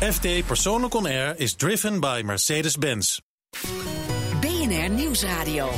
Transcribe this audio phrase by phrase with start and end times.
[0.00, 3.18] FD Persoonlijk On Air is driven by Mercedes-Benz.
[4.40, 5.68] BNR Nieuwsradio.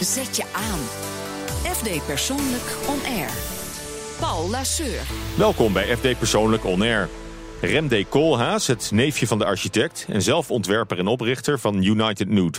[0.00, 0.78] Zet je aan.
[1.72, 3.30] FD Persoonlijk On Air.
[4.20, 5.00] Paul Lasseur.
[5.36, 7.08] Welkom bij FD Persoonlijk On Air.
[7.60, 8.08] Rem D.
[8.08, 12.58] Koolhaas, het neefje van de architect en zelf ontwerper en oprichter van United Nude.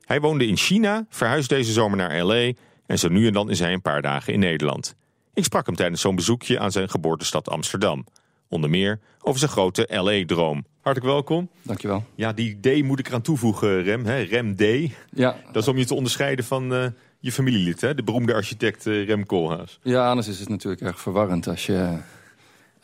[0.00, 2.52] Hij woonde in China, verhuisde deze zomer naar L.A.
[2.86, 4.94] en zo nu en dan is hij een paar dagen in Nederland.
[5.34, 8.04] Ik sprak hem tijdens zo'n bezoekje aan zijn geboortestad Amsterdam.
[8.52, 10.64] Onder meer over zijn grote LA-droom.
[10.80, 11.48] Hartelijk welkom.
[11.62, 12.04] Dankjewel.
[12.14, 14.04] Ja, die D moet ik eraan toevoegen, Rem.
[14.04, 14.20] Hè?
[14.20, 14.62] Rem D.
[15.10, 15.36] Ja.
[15.52, 16.86] Dat is om je te onderscheiden van uh,
[17.18, 17.94] je familielid, hè?
[17.94, 19.78] de beroemde architect uh, Rem Koolhaas.
[19.82, 21.98] Ja, anders is het natuurlijk erg verwarrend als je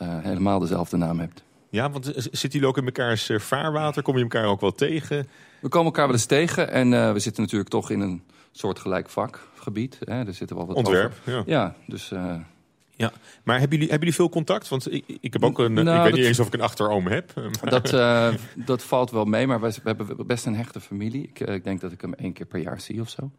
[0.01, 1.43] uh, helemaal dezelfde naam hebt.
[1.69, 4.03] Ja, want zitten jullie ook in mekaars vaarwater?
[4.03, 5.27] Kom je elkaar ook wel tegen?
[5.59, 9.97] We komen elkaar wel eens tegen en we zitten natuurlijk toch in een soortgelijk vakgebied.
[10.03, 10.25] Hè?
[10.25, 11.33] Er zitten wel wat Ontwerp, over.
[11.33, 11.43] ja.
[11.45, 12.11] Ja, dus...
[12.99, 13.11] Ja,
[13.43, 14.67] maar hebben jullie, hebben jullie veel contact?
[14.67, 15.73] Want ik, ik heb ook een.
[15.73, 17.31] Nou, ik weet dat- niet eens of ik een achteroom heb.
[17.35, 21.23] maar- Dat, eh, dat valt wel mee, maar we hebben best een hechte familie.
[21.23, 23.31] Ik, eh, ik denk dat ik hem één keer per jaar zie of zo.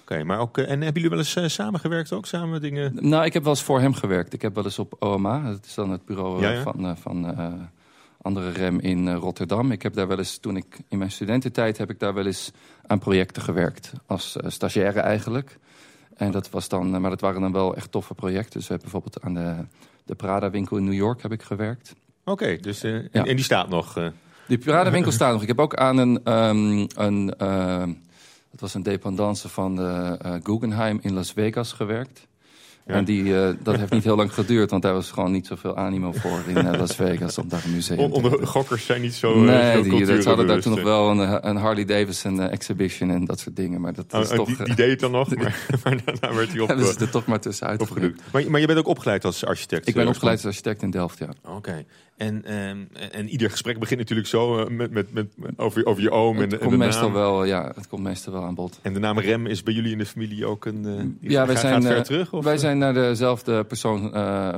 [0.00, 0.58] Oké, maar ook.
[0.58, 2.26] eh, en hebben jullie wel eens samengewerkt ook?
[2.26, 2.96] Samen dingen?
[3.00, 4.32] Nou, ik heb wel eens voor hem gewerkt.
[4.32, 6.62] Ik heb wel eens op OMA, dat is dan het bureau Ja, ja.
[6.62, 7.36] van, van
[8.22, 9.72] andere rem in Rotterdam.
[9.72, 12.50] Ik heb daar wel eens, toen ik in mijn studententijd, heb ik daar wel eens
[12.86, 13.92] aan projecten gewerkt.
[14.06, 15.58] Als stagiaire eigenlijk.
[16.20, 18.58] En dat was dan, eh, maar dat waren dan wel echt toffe projecten.
[18.58, 19.66] Dus we hebben bijvoorbeeld aan de,
[20.04, 21.94] de Prada-winkel in New York heb ik gewerkt.
[22.24, 22.82] Oké, dus.
[22.82, 23.24] en, Ja.
[23.24, 23.96] en die staat nog.
[23.96, 24.06] eh,
[24.46, 25.42] Die Prada-winkel staat nog.
[25.42, 27.26] Ik heb ook aan een, ehm, een
[28.50, 32.26] dat was een dependance van de Guggenheim in Las Vegas gewerkt.
[32.86, 32.94] Ja.
[32.94, 35.76] En die, eh, dat heeft niet heel lang geduurd, want daar was gewoon niet zoveel
[35.76, 39.32] animo voor in eh, Las Vegas om daar een museum te gokkers zijn niet zo.
[39.34, 42.40] eh, Nee, zo die, dat, ze hadden daar toen nog wel een, een Harley Davidson
[42.40, 43.80] exhibition en dat soort dingen.
[43.80, 46.34] Maar dat Oh, is oh, toch, die, die deed het dan nog, maar, maar daarna
[46.36, 48.10] werd hij op, hebben ze er toch maar tussenuit opgeduwd.
[48.10, 48.32] geduwd.
[48.32, 49.88] Maar, maar je bent ook opgeleid als architect?
[49.88, 51.28] Ik ben opgeleid als architect in Delft, ja.
[51.48, 51.84] Oké.
[52.20, 52.78] En, ehm,
[53.12, 55.26] en ieder gesprek begint natuurlijk zo eh, met, met, met,
[55.56, 57.12] over, over je oom en, Het en komt, meestal naam.
[57.12, 58.78] wel, ja, het komt meestal wel aan bod.
[58.82, 60.84] En de naam Rem is bij jullie in de familie ook een.
[61.20, 62.32] eh, Ja, wij gaat, zijn, gaat ver eh, terug?
[62.32, 62.44] Of?
[62.44, 64.10] wij zijn naar dezelfde persoon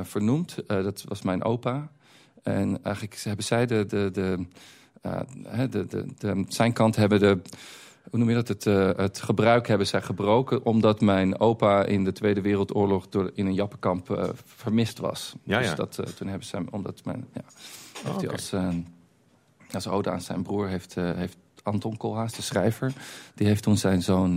[0.05, 0.55] vernoemd.
[0.67, 1.89] Dat was mijn opa.
[2.43, 4.37] En eigenlijk hebben zij de, de, de,
[5.69, 7.41] de, de- zijn kant hebben de,
[8.09, 12.03] hoe noem je dat, het, eh, het gebruik hebben zij gebroken, omdat mijn opa in
[12.03, 15.35] de Tweede Wereldoorlog door, in een jappenkamp eh, vermist was.
[15.43, 15.75] Ja, dus ja.
[15.75, 17.41] Dat, eh, toen hebben ze hem, omdat mijn, ja,
[18.03, 18.31] heeft oké.
[18.31, 18.53] als,
[19.71, 22.93] als ode aan zijn broer heeft, heeft Anton Koolhaas, de schrijver,
[23.35, 24.33] die heeft toen zijn zoon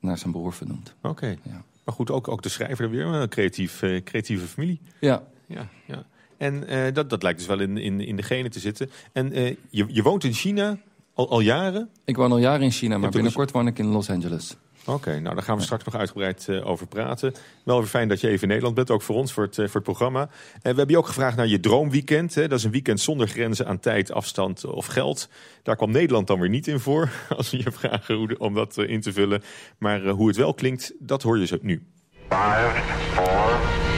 [0.00, 0.94] naar zijn broer vernoemd.
[1.02, 1.26] Oké.
[1.26, 1.62] Ja.
[1.84, 3.06] Maar goed, ook, ook de schrijver er weer.
[3.06, 4.80] Een creatief, creatieve familie.
[5.00, 6.04] Ja, Ja, ja.
[6.36, 6.64] En
[6.94, 8.90] dat, dat lijkt dus wel in, in, in de genen te zitten.
[9.12, 9.32] En
[9.70, 10.78] je, je woont in China
[11.14, 11.90] al, jaren?
[12.04, 14.56] Ik woon al jaren in China, maar dus binnenkort woon ik in Los Angeles.
[14.86, 17.34] Oké, nou daar gaan we straks nog uitgebreid eh, over praten.
[17.64, 19.64] Wel weer fijn dat je even in Nederland bent, ook voor ons, voor het, eh,
[19.64, 20.20] voor het programma.
[20.20, 20.28] En
[20.60, 22.34] we hebben je ook gevraagd naar je droomweekend.
[22.34, 22.48] Hè?
[22.48, 25.28] Dat is een weekend zonder grenzen aan tijd, afstand of geld.
[25.62, 28.78] Daar kwam Nederland dan weer niet in voor, als we je vragen hoe om dat
[28.78, 29.42] in te vullen.
[29.78, 31.86] Maar hoe het wel klinkt, dat hoor je zo nu.
[32.28, 32.84] 5,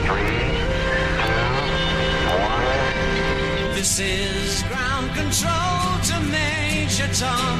[0.05, 0.42] 4, 3...
[7.13, 7.59] Tom.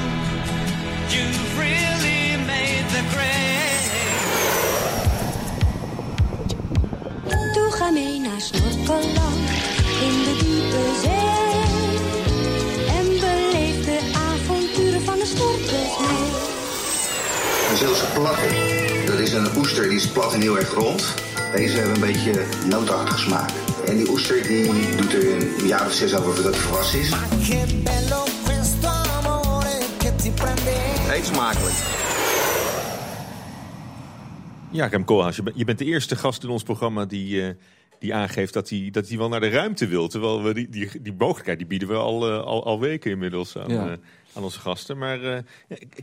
[1.10, 3.84] You've really made the grade.
[7.54, 9.50] Doe ga mee naar Snorkeland
[10.02, 11.62] in de diepe zee.
[12.98, 16.32] En beleef de avonturen van de snorkels mee.
[17.70, 18.48] Een Zeelse platte.
[19.06, 21.14] Dat is een oester die is plat en heel erg rond.
[21.56, 23.50] Deze hebben een beetje nootachtige smaak.
[23.86, 27.10] En die oester die doet er een jaar of zes over voordat hij volwassen is.
[30.48, 31.76] Eet smakelijk.
[34.72, 37.54] Ja, Rem Koolhaas, je, bent- je bent de eerste gast in ons programma die, eh,
[38.00, 40.08] die aangeeft dat hij, dat hij wel naar de ruimte wil.
[40.08, 43.58] Terwijl we die, die, die mogelijkheid die bieden we al, eh, al, al weken inmiddels
[43.58, 43.86] aan, Ja.
[43.92, 43.98] eh,
[44.34, 44.98] aan onze gasten.
[44.98, 45.40] Maar eh,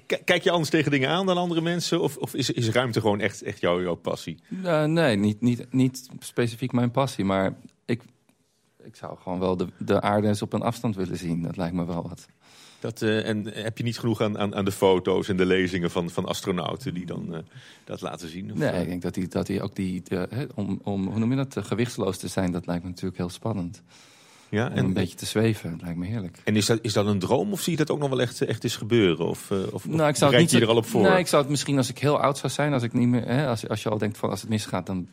[0.06, 2.01] k- kijk je anders tegen dingen aan dan andere mensen?
[2.01, 4.39] Of, of is, is ruimte gewoon echt, echt jouw, jouw passie?
[4.87, 8.03] Nee, niet, niet, niet specifiek mijn passie, maar ik,
[8.84, 11.43] ik zou gewoon wel de, de aarde eens op een afstand willen zien.
[11.43, 12.27] Dat lijkt me wel wat.
[12.80, 15.91] Dat, eh, en heb je niet genoeg aan, aan, aan de foto's en de lezingen
[15.91, 17.41] van, van astronauten die dan eh,
[17.84, 18.53] dat laten zien?
[18.53, 21.18] Of, Nee, eh, ik denk dat hij dat die ook die, de, om, om, hoe
[21.18, 23.82] noem je dat, gewichtsloos te zijn, dat lijkt me natuurlijk heel spannend.
[24.50, 26.38] Ja, Om en, een beetje te zweven, dat lijkt me heerlijk.
[26.44, 28.41] en is, dat, is dat een droom of zie je dat ook nog wel echt,
[28.41, 29.26] echt eens gebeuren?
[29.28, 31.02] Of, eh, of, Nou, ik zou het niet je er al op voor?
[31.02, 33.26] Nee, ik zou het misschien als ik heel oud zou zijn, als ik niet meer,
[33.26, 35.08] hè, als, als je al denkt van als het misgaat, dan.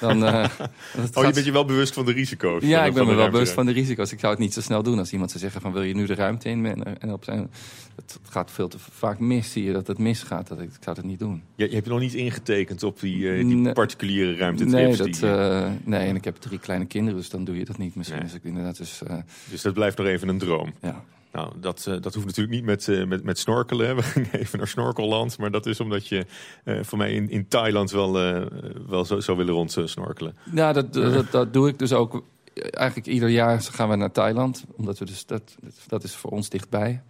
[0.00, 0.44] dan eh,
[1.14, 2.62] oh, je bent je wel bewust van de risico's?
[2.64, 3.52] Ja, van- ik ben me wel bewust ruimte.
[3.54, 4.12] van de risico's.
[4.12, 6.06] Ik zou het niet zo snel doen als iemand zou zeggen van wil je nu
[6.06, 6.66] de ruimte in?
[6.66, 7.50] En, en op zijn,
[7.96, 10.48] het gaat veel te vaak mis, zie je dat het misgaat.
[10.48, 11.42] Dat ik, ik zou het niet doen.
[11.54, 14.98] Je, je hebt je nog niet ingetekend op die, eh, die particuliere ruimtetrips?
[14.98, 17.78] Nee, dat, die, nee, en ik heb drie kleine kinderen, dus dan doe je dat
[17.78, 17.94] niet.
[17.94, 18.28] Misschien Nee.
[18.28, 19.00] als ik inderdaad inderdaad.
[19.00, 20.72] Dus eh, Dus dat blijft nog even een droom.
[20.80, 21.04] ja.
[21.32, 23.96] Nou, dat, eh, dat hoeft natuurlijk niet met, eh, met, met snorkelen.
[23.96, 25.38] We gingen even naar snorkelland.
[25.38, 26.26] Maar dat is omdat je
[26.64, 28.12] voor mij in, in Thailand wel,
[28.88, 30.36] wel zo, zou willen rond snorkelen.
[30.54, 32.24] Ja, dat, dat, dat doe ik dus ook.
[32.54, 34.64] Eigenlijk ieder jaar gaan we naar Thailand.
[34.76, 35.56] Omdat we dus dat,
[35.86, 37.02] dat is voor ons dichtbij.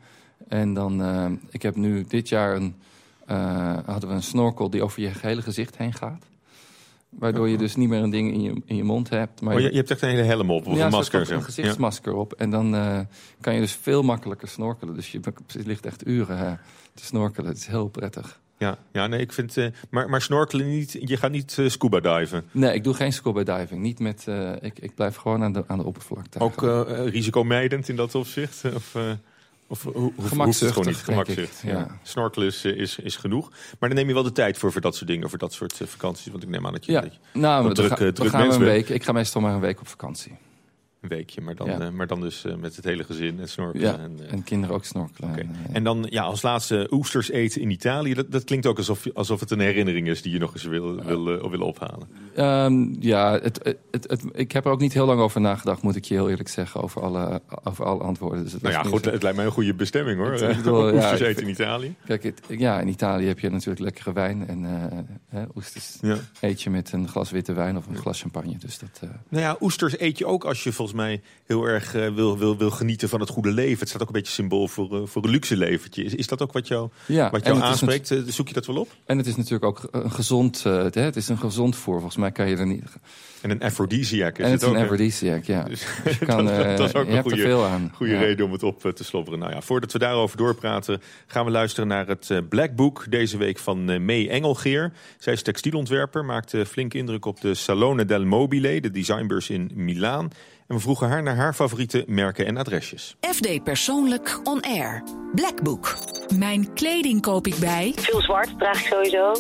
[0.49, 1.03] En dan,
[1.51, 2.75] ik heb nu dit jaar een,
[3.87, 6.30] hadden we een snorkel die over je hele gezicht heen gaat.
[7.11, 9.41] Waardoor je dus niet meer een ding in je, in je mond hebt.
[9.41, 11.27] Maar Oh, je, je hebt echt een hele helm op, of ja, een masker.
[11.27, 11.37] zeg.
[11.37, 12.33] een gezichtsmasker op.
[12.33, 13.01] En dan eh,
[13.41, 14.95] kan je dus veel makkelijker snorkelen.
[14.95, 16.53] Dus je, je ligt echt uren eh,
[16.95, 17.49] te snorkelen.
[17.51, 18.41] Het is heel prettig.
[18.59, 19.57] Ja, ja, nee, ik vind...
[19.57, 20.97] eh, maar, maar snorkelen niet...
[21.01, 22.45] Je gaat niet scuba diven.
[22.51, 23.81] Nee, ik doe geen scuba diving.
[23.81, 24.27] Niet met,
[24.61, 26.39] ik, ik blijf gewoon aan de, aan de oppervlakte.
[26.39, 26.63] Ook
[27.11, 28.65] risicomijdend in dat opzicht?
[28.75, 28.97] Of,
[29.71, 30.13] of hoe,
[31.03, 31.61] gewoon niet?
[31.63, 31.71] Ja.
[31.71, 31.99] ja.
[32.03, 33.51] Snorkelen is, eh, is, is genoeg.
[33.79, 35.29] Maar dan neem je wel de tijd voor, voor dat soort dingen.
[35.29, 36.27] Voor dat soort eh, vakanties.
[36.33, 38.29] Want ik neem aan dat je, Ja, dat je nou, druk, ga- eh, we druk
[38.31, 38.89] gaan we mens een week.
[38.89, 40.37] Ik ga meestal maar een week op vakantie.
[41.01, 41.41] Een weekje.
[41.41, 41.81] Maar dan, Ja.
[41.81, 43.93] eh, maar dan dus eh, met het hele gezin en snorkelen.
[43.93, 45.51] Ja, En, eh, en kinderen ook snorkelen.
[45.73, 48.15] En, dan ja, als laatste oesters eten in Italië.
[48.15, 51.03] Dat, dat klinkt ook alsof, alsof het een herinnering is die je nog eens wil,
[51.05, 52.09] wil, wil ophalen.
[52.35, 55.83] Ehm, ja, het, het, het, het- ik heb er ook niet heel lang over nagedacht,
[55.83, 58.43] moet ik je heel eerlijk zeggen, over alle, over alle antwoorden.
[58.45, 60.31] Dus het Nou ja, goed, het lijkt mij een goede bestemming hoor.
[60.57, 61.95] Bedoel, ja, oesters ik- eten in Italië.
[62.07, 64.99] Kijk, ja, in Italië heb je natuurlijk lekkere wijn en eh,
[65.29, 66.17] hè, oesters Ja.
[66.41, 68.57] eet je met een glas witte wijn of een glas champagne.
[68.59, 72.09] Dus dat, Nou ja, oesters eet je ook als je volgens mij heel erg eh,
[72.15, 73.79] wil, wil, wil genieten van het goede leven.
[73.79, 76.05] Het staat ook een beetje symbool voor, eh, voor een luxe leventje.
[76.05, 78.11] Is, is dat ook wat jou, ja, wat jou het is aanspreekt?
[78.11, 78.89] Eh, Zoek je dat wel op?
[79.07, 81.95] En het is natuurlijk ook een gezond, eh, het, hè, het is een gezond voer.
[81.95, 82.83] Volgens mij kan je er niet.
[83.41, 84.75] En een aphrodisiac is en het is ook.
[84.75, 85.63] een aphrodisiac, ja.
[85.69, 85.85] Dus
[86.19, 87.91] je kan, dat, dat- dat is ook je een goede, veel aan.
[87.95, 88.19] goede Ja.
[88.19, 89.39] reden om het op te slobberen.
[89.39, 93.59] Nou ja, voordat we daarover doorpraten, gaan we luisteren naar het Black Book deze week
[93.59, 94.93] van May Engelgeer.
[95.19, 100.31] Zij is textielontwerper, maakte flink indruk op de Salone del Mobile, de designbeurs in Milaan.
[100.71, 103.17] En we vroegen haar naar haar favoriete merken en adresjes.
[103.35, 105.03] FD Persoonlijk On Air.
[105.35, 105.97] Blackbook.
[106.39, 107.93] Mijn kleding koop ik bij.
[107.97, 109.33] Veel zwart draag ik sowieso.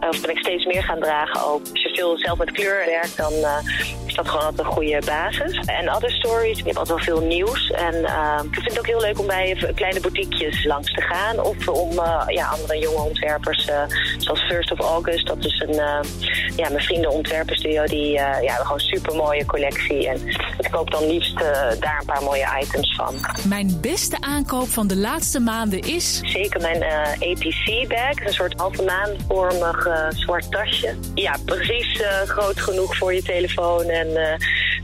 [0.00, 1.60] Eh, Of ben ik steeds meer gaan dragen ook.
[1.60, 3.58] Als je veel zelf met kleur werkt, dan eh,
[4.06, 5.56] is dat gewoon altijd een goede basis.
[5.66, 7.70] En other stories, je hebt altijd wel veel nieuws.
[7.70, 11.40] En eh, ik vind het ook heel leuk om bij kleine boutiquejes langs te gaan.
[11.40, 13.82] Of om eh, ja, andere jonge ontwerpers, eh,
[14.18, 15.26] zoals First of August.
[15.26, 16.00] Dat is een, eh,
[16.56, 17.84] ja, mijn vrienden ontwerperstudio.
[17.84, 20.08] Die eh, ja, hebben gewoon een super mooie collectie.
[20.08, 20.26] En
[20.58, 23.14] ik koop dan liefst eh, daar een paar mooie items van.
[23.48, 26.20] Mijn beste aankoop van de laatste maanden is.
[26.22, 30.94] Zeker mijn eh, APC-bag, een soort halve maanvormig eh, zwart tasje.
[31.14, 34.08] Ja, precies groot genoeg voor je telefoon en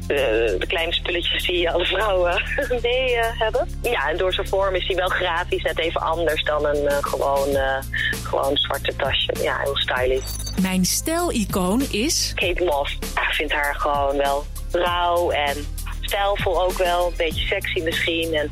[0.06, 2.42] de, de kleine spulletjes die alle vrouwen
[2.82, 3.68] mee hebben.
[3.82, 7.56] Ja, en door zijn vorm is hij wel grafisch net even anders dan een gewoon,
[8.22, 9.32] gewoon zwarte tasje.
[9.42, 10.24] Ja, heel stylish.
[10.62, 12.32] Mijn stijlicoon is.
[12.34, 15.66] Kate Moss, ik vind haar gewoon wel rauw en
[16.12, 17.06] stijlvol ook wel.
[17.06, 18.34] Een beetje sexy misschien.
[18.34, 18.50] En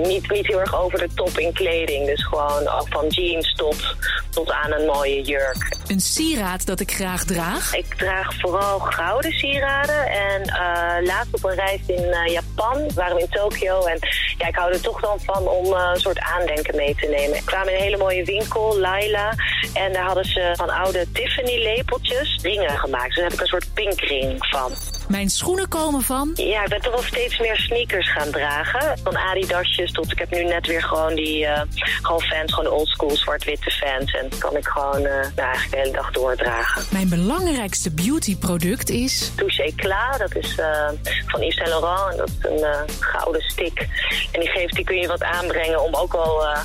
[0.00, 2.06] niet, niet heel erg over de top in kleding.
[2.06, 3.96] Dus gewoon van jeans tot,
[4.30, 5.76] tot aan een mooie jurk.
[5.86, 7.74] Een sieraad dat ik graag draag.
[7.74, 10.06] Ik draag vooral gouden sieraden.
[10.06, 13.84] En eh, laatst op een reis in eh, Japan waren we in Tokio.
[13.84, 13.98] En
[14.38, 17.36] ja, ik hou er toch dan van om eh, een soort aandenken mee te nemen.
[17.36, 19.34] Ik kwam in een hele mooie winkel, Laila.
[19.74, 23.06] En daar hadden ze van oude Tiffany-lepeltjes ringen gemaakt.
[23.06, 24.72] Dus daar heb ik een soort pinkring van.
[25.12, 26.30] Mijn schoenen komen van.
[26.34, 28.98] Ja, ik ben toch wel steeds meer sneakers gaan dragen.
[29.02, 31.62] Van Adidasjes tot ik heb nu net weer gewoon die eh,
[32.02, 34.12] gewoon fans, gewoon de oldschool zwart-witte fans.
[34.12, 36.82] En kan ik gewoon eh, nou, eigenlijk de hele dag doordragen.
[36.90, 39.32] Mijn belangrijkste beautyproduct is.
[39.36, 40.88] Touche Eclat, dat is eh,
[41.26, 42.10] van Yves Saint Laurent.
[42.12, 43.88] En dat is een gouden stick.
[44.32, 46.60] En die, geeft, die kun je wat aanbrengen om ook wel, eh,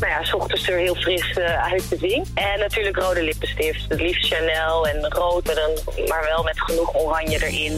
[0.00, 2.24] nou ja, s ochtends er heel fris eh, uit te zien.
[2.34, 3.88] En natuurlijk rode lippenstift.
[3.88, 5.44] Het liefst Chanel en rood,
[6.08, 7.72] maar wel met genoeg oranje erin.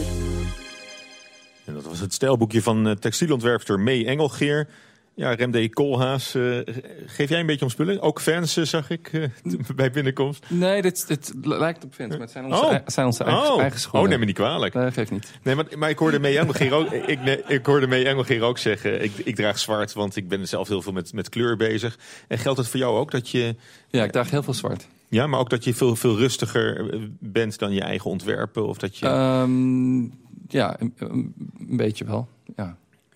[1.65, 4.67] En dat was het stijlboekje van eh, textielontwerpster May Engelgeer.
[5.15, 6.57] Ja, Remde Koolhaas, eh,
[7.05, 8.01] geef jij een beetje om spullen?
[8.01, 9.23] Ook fans, eh, zag ik eh,
[9.75, 10.45] bij binnenkomst.
[10.49, 12.75] Nee, dit, dit lijkt op fans, maar het zijn onze, Oh.
[12.85, 13.61] zijn onze eigen, oh.
[13.61, 14.01] eigen schoenen.
[14.01, 14.73] oh, neem me niet kwalijk.
[14.73, 15.31] Nee, geeft niet.
[15.43, 19.03] Nee, maar, maar ik hoorde Engelgeer ook, ik, nee, ik hoorde Engelgeer ook zeggen...
[19.03, 21.97] Ik, ik draag zwart, want ik ben zelf heel veel met, met kleur bezig.
[22.27, 23.55] En geldt het voor jou ook dat je...
[23.89, 24.87] Ja, ik draag heel veel zwart.
[25.09, 26.89] Ja, maar ook dat je veel, veel rustiger
[27.19, 28.67] bent dan je eigen ontwerpen?
[28.67, 29.05] Of dat je...
[29.05, 30.01] Ehm,
[30.47, 32.27] ja, een, een beetje wel.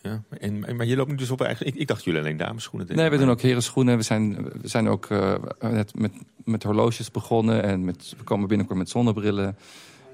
[0.08, 0.24] Ja.
[0.40, 1.66] en, maar je loopt nu dus op eigen...
[1.66, 3.02] Ik, ik dacht jullie alleen dameschoenen deden.
[3.02, 3.98] Nee, we maar- doen ook herenschoenen.
[3.98, 6.12] We zijn, we zijn ook eh, net met,
[6.44, 7.64] met horloges begonnen.
[7.64, 9.58] En met, we komen binnenkort met zonnebrillen.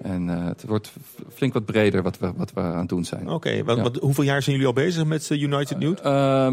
[0.02, 0.92] En eh, het wordt
[1.34, 3.30] flink wat breder wat we, wat we aan het doen zijn.
[3.30, 3.90] Oké, Ja.
[4.00, 6.02] hoeveel jaar zijn jullie al bezig met eh, United Nude?
[6.02, 6.04] Eh,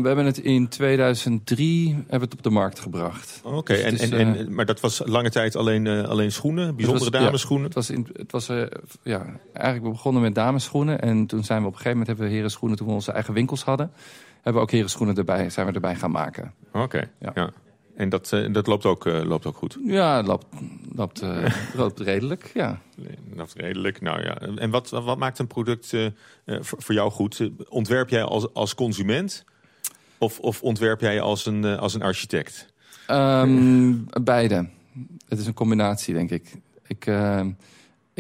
[0.01, 3.41] we hebben het in 2003 hebben we het op de markt gebracht.
[3.45, 7.13] Oké, Dus en, en, en, maar dat was lange tijd alleen, alleen schoenen, bijzondere Het
[7.13, 8.47] was- ja, het was, in, het was
[9.03, 11.01] ja, eigenlijk we begonnen met dameschoenen.
[11.01, 13.35] En toen zijn we op een gegeven moment hebben we herenschoenen, toen we onze eigen
[13.35, 13.91] winkels hadden,
[14.35, 16.53] hebben we ook herenschoenen erbij, zijn we erbij gaan maken.
[16.73, 17.31] Oké, Ja.
[17.35, 17.51] ja.
[18.01, 19.79] En dat, eh, dat loopt, ook, eh, loopt ook goed.
[19.85, 20.47] Ja, het loopt,
[20.95, 22.81] loopt, eh, loopt redelijk, ja.
[23.37, 24.01] Is redelijk.
[24.01, 24.39] Nou ja.
[24.39, 25.97] En wat, wat maakt een product
[26.61, 27.51] voor, jou goed?
[27.69, 29.45] Ontwerp jij als, als consument?
[30.19, 32.73] Of, of ontwerp jij als een, als een architect?
[33.07, 34.69] Ehm, beide.
[35.29, 36.53] Het is een combinatie, denk ik.
[36.87, 37.05] Ik,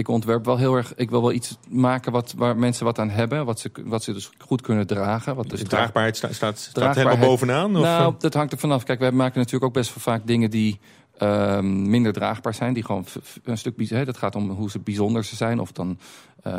[0.00, 0.92] ik ontwerp wel heel erg.
[0.94, 3.44] Ik wil wel iets maken wat, waar mensen wat aan hebben.
[3.44, 5.34] Wat ze, wat ze dus goed kunnen dragen.
[5.36, 7.76] Wat dus De draagbaarheid sta- staat, staat helemaal bovenaan?
[7.76, 8.20] Of, nou, eh?
[8.20, 8.84] dat hangt er vanaf.
[8.84, 10.80] Kijk, wij maken natuurlijk ook best wel vaak dingen die
[11.20, 12.74] ehm, minder draagbaar zijn.
[12.74, 13.04] Die gewoon
[13.44, 15.60] een stuk hè, Dat gaat om hoe ze bijzonder ze zijn.
[15.60, 15.98] Of dan.
[16.42, 16.52] eh,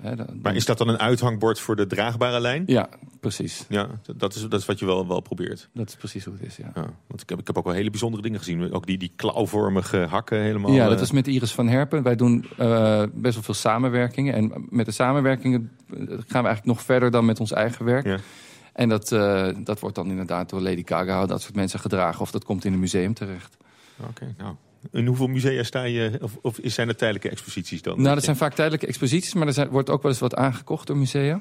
[0.00, 2.62] hè, dan- maar is dat dan een uithangbord voor de draagbare lijn?
[2.66, 2.88] Ja,
[3.20, 3.64] precies.
[3.68, 5.68] Ja, dat is, dat is wat je wel, wel probeert.
[5.72, 6.56] Dat is precies hoe het is.
[6.56, 8.72] Ja, Ja, want ik heb, ik heb ook wel hele bijzondere dingen gezien.
[8.72, 10.72] Ook die, die klauwvormige hakken helemaal.
[10.72, 12.02] ja dat eh, is met Iris van Herpen.
[12.02, 14.34] Wij doen eh, best wel veel samenwerkingen.
[14.34, 18.04] En met de samenwerkingen gaan we eigenlijk nog verder dan met ons eigen werk.
[18.06, 18.18] Ja.
[18.72, 19.08] En dat,
[19.64, 22.20] dat wordt dan inderdaad door Lady Gaga, dat soort mensen gedragen.
[22.20, 23.56] Of dat komt in een museum terecht.
[24.08, 24.54] Oké, nou.
[24.92, 26.18] In hoeveel musea sta je?
[26.22, 28.00] Of, of zijn er tijdelijke exposities dan?
[28.02, 30.86] Nou, dat zijn vaak tijdelijke exposities, maar er zijn, wordt ook wel eens wat aangekocht
[30.86, 31.40] door musea.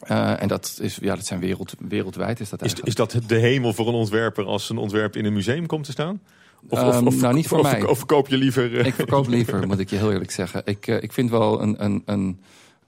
[0.00, 2.40] Eh, en dat, is, ja, dat zijn wereld, wereldwijd.
[2.40, 2.88] Is dat Is, eigenlijk.
[3.10, 5.90] is dat de hemel voor een ontwerper als een ontwerp in een museum komt te
[5.90, 6.20] staan?
[6.68, 7.82] Of, Ehm, nou, niet voor of, mij.
[7.84, 8.78] Of verkoop je liever...
[8.78, 10.62] eh, Ik verkoop liever, moet ik je heel eerlijk zeggen.
[10.64, 11.84] Ik, eh, ik vind wel een.
[11.84, 12.40] een, een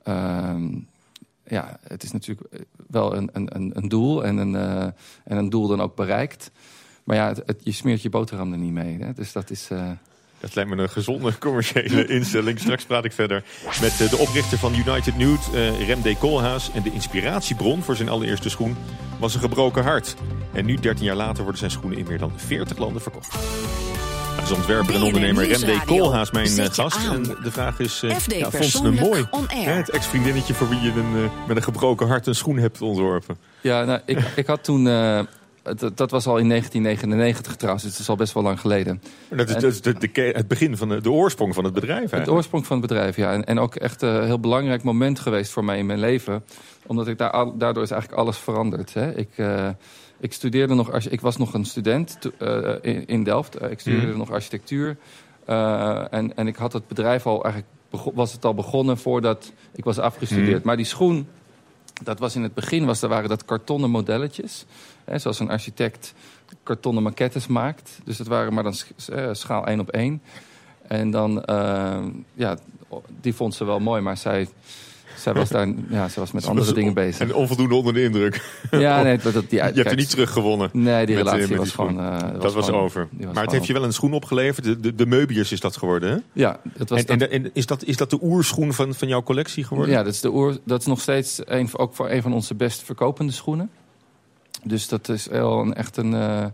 [0.03, 0.69] ehm,
[1.47, 2.49] ja, het is natuurlijk
[2.89, 4.83] wel een, een, een, een doel en een, eh,
[5.25, 6.51] en een doel dan ook bereikt.
[7.09, 8.97] Maar ja, het, het- je smeert je boterham er niet mee.
[9.01, 9.13] Hè?
[9.13, 9.69] Dus dat is.
[9.71, 9.83] eh,
[10.41, 12.59] Dat lijkt me een gezonde commerciële instelling.
[12.59, 13.43] Straks praat ik verder
[13.81, 16.19] met eh, de oprichter van United Nude, eh, Rem D.
[16.19, 16.71] Koolhaas.
[16.75, 18.77] En de inspiratiebron voor zijn allereerste schoen
[19.19, 20.15] was een gebroken hart.
[20.53, 23.33] En nu, 13 jaar later, worden zijn schoenen in meer dan 40 landen verkocht.
[24.37, 25.85] Dat is ontwerper en ondernemer Rem D.
[25.85, 26.97] Koolhaas, mijn gast.
[26.97, 27.15] aan.
[27.15, 29.27] En de vraag is, FD ja, vond ze hem mooi?
[29.49, 33.37] Het ex-vriendinnetje voor wie je een, met een gebroken hart een schoen hebt ontworpen.
[33.61, 34.87] Ja, nou, ik, ik had toen.
[35.77, 39.03] Dat, dat was al in 1999 trouwens, dus het is al best wel lang geleden.
[39.29, 42.01] Dat is, En- dat is de, het begin van de, de oorsprong van het bedrijf
[42.03, 42.39] Het eigenlijk.
[42.39, 43.33] oorsprong van het bedrijf, ja.
[43.33, 46.45] En, en ook echt een heel belangrijk moment geweest voor mij in mijn leven.
[46.87, 48.95] Omdat ik daar, daardoor is eigenlijk alles veranderd.
[48.95, 49.17] Hè.
[49.17, 49.69] Ik, eh,
[50.21, 53.57] ik studeerde nog, ik was nog een student eh, in, in Delft.
[53.57, 54.19] Eh, ik studeerde Mhm.
[54.19, 54.97] nog architectuur.
[55.47, 57.75] En, en ik had het bedrijf al eigenlijk,
[58.17, 60.59] was het al begonnen voordat ik was afgestudeerd.
[60.59, 60.67] Mhm.
[60.67, 61.27] Maar die schoen,
[62.03, 64.65] dat was in het begin, was, er waren dat kartonnen modelletjes.
[65.09, 66.15] Hè, zoals een architect
[66.63, 67.99] kartonnen maquettes maakt.
[68.05, 68.75] Dus dat waren maar dan
[69.13, 70.23] eh, schaal 1 op 1.
[70.89, 71.99] En dan, eh,
[72.35, 72.59] ja,
[73.21, 74.49] die vond ze wel mooi, maar zij,
[75.17, 77.21] zij was daar, ja, ze was met andere dingen bezig.
[77.29, 78.41] En onvoldoende onder de indruk.
[78.71, 80.71] Ja, nee, dat, die, Je hebt er niet teruggewonnen.
[80.73, 82.01] Nee, die eh, relatie met was die gewoon...
[82.01, 83.09] eh, dat was gewoon- over.
[83.11, 84.65] was maar het heeft je wel een schoen opgeleverd.
[84.65, 86.17] De, de, de is dat geworden, hè?
[86.33, 89.23] Ja, dat was En, dat- en is, dat, is dat de oerschoen van, van jouw
[89.23, 89.95] collectie geworden?
[89.95, 92.83] Ja, dat is, de dat is nog steeds een, ook voor een van onze best
[92.83, 93.71] verkopende schoenen.
[94.65, 96.47] Dus dat is wel een, echt een, eh,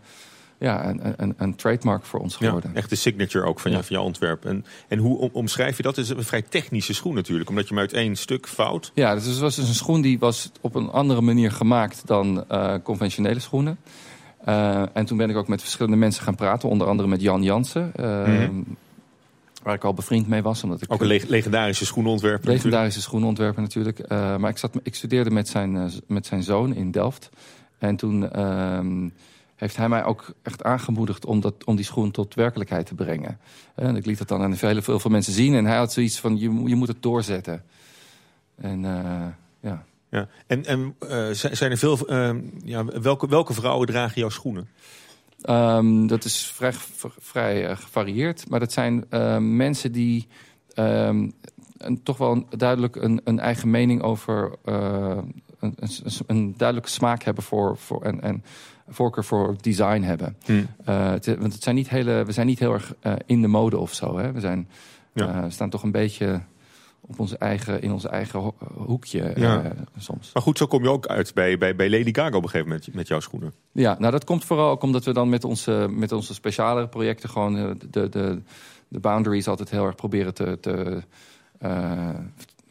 [0.59, 2.75] ja, een, een, een trademark voor ons Ja, geworden.
[2.75, 3.77] echt de signature ook van, Ja.
[3.77, 4.45] je, van jouw ontwerp.
[4.45, 5.97] En, en hoe om- omschrijf je dat?
[5.97, 7.49] Het is een vrij technische schoen natuurlijk.
[7.49, 8.91] Omdat je hem uit één stuk vouwt.
[8.95, 12.45] Ja, dus het was dus een schoen die was op een andere manier gemaakt dan
[12.49, 13.79] eh, conventionele schoenen.
[14.45, 17.43] Eh, en toen ben ik ook met verschillende mensen gaan praten, onder andere met Jan
[17.43, 17.93] Jansen.
[17.97, 18.63] Mhm.
[19.63, 20.63] Waar ik al bevriend mee was.
[20.63, 22.65] Omdat ik Ook een leg- legendarische schoenenontwerper natuurlijk.
[22.65, 24.09] Legendarische schoenenontwerper natuurlijk.
[24.09, 27.31] Maar ik, zat, ik studeerde met zijn, met zijn zoon in Delft.
[27.89, 29.09] En toen ehm,
[29.57, 33.39] heeft hij mij ook echt aangemoedigd om, dat, om die schoen tot werkelijkheid te brengen.
[33.75, 35.55] En ik liet het dan aan veel, veel, veel mensen zien.
[35.55, 37.63] En hij had zoiets van, je, moet- je moet het doorzetten.
[38.57, 39.27] En eh,
[39.61, 39.85] ja...
[40.09, 40.29] Ja.
[40.47, 41.99] En, en eh, zijn er veel...
[42.09, 44.69] eh, ja, welke, welke vrouwen dragen jouw schoenen?
[45.41, 46.73] Ehm, dat is vrij,
[47.19, 48.49] vrij eh, gevarieerd.
[48.49, 50.27] Maar dat zijn eh, mensen die
[50.75, 51.31] ehm,
[51.79, 54.53] een, toch wel een- duidelijk een, een eigen mening over...
[55.65, 55.77] een,
[56.27, 58.45] een, duidelijke smaak hebben voor, voor, en, en
[58.89, 60.37] voorkeur voor design hebben.
[60.45, 60.67] Hmm.
[60.85, 63.49] Eh, het, want het zijn niet hele, we zijn niet heel erg eh, in de
[63.49, 64.19] mode of zo.
[64.19, 64.33] Hè?
[64.33, 64.69] We zijn,
[65.13, 65.43] Ja.
[65.45, 66.41] eh, staan toch een beetje
[67.01, 69.73] op onze eigen, in ons eigen ho- hoekje Ja.
[69.99, 70.31] soms.
[70.33, 72.69] Maar goed, zo kom je ook uit bij, bij, bij Lady Gaga op een gegeven
[72.69, 73.53] moment met jouw schoenen.
[73.73, 77.29] Ja, nou dat komt vooral ook omdat we dan met onze, met onze specialere projecten
[77.29, 77.55] gewoon
[77.91, 78.43] de, de,
[78.89, 81.03] de boundaries altijd heel erg proberen te, te,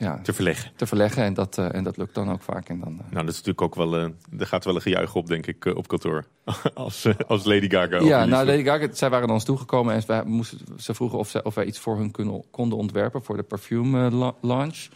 [0.03, 0.71] ja, ja, te verleggen.
[0.75, 1.23] te verleggen.
[1.23, 2.69] En dat, eh, en dat lukt dan ook vaak.
[2.69, 3.95] En dan, eh, Nou, dat is natuurlijk ook wel.
[3.97, 4.07] eh
[4.39, 6.25] er gaat wel een gejuich op, denk ik, op kantoor.
[6.73, 7.99] als, als Lady Gaga.
[7.99, 11.29] ja, nou, Lady Gaga, zij waren naar ons toegekomen en wij moesten, ze vroegen of,
[11.29, 14.87] ze, of wij iets voor hun kunnen, konden ontwerpen voor de perfume la- launch.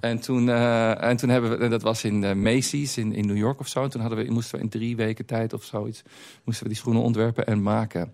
[0.00, 3.60] En, toen, en toen hebben we, en dat was in Macy's in, in New York
[3.60, 3.82] of zo.
[3.82, 6.02] En toen hadden we, moesten we in drie weken tijd of zoiets,
[6.44, 8.12] moesten we die schoenen ontwerpen en maken.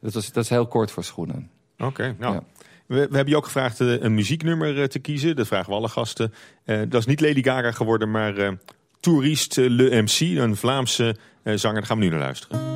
[0.00, 1.50] Dat, was, dat is heel kort voor schoenen.
[1.78, 2.34] Oké, nou.
[2.34, 2.42] Ja.
[2.86, 5.36] We, we hebben je ook gevraagd eh, een muzieknummer eh, te kiezen.
[5.36, 6.34] Dat vragen we alle gasten.
[6.64, 8.56] Eh, dat is niet Lady Gaga geworden, maar
[9.00, 11.74] Touriste Le MC, een Vlaamse zanger.
[11.74, 12.72] Daar gaan we nu naar luisteren.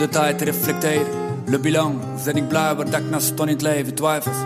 [0.00, 1.06] De tijd te reflecteren.
[1.46, 4.36] Le bilan, ben ik blij waar dat ik in het leven twijfels.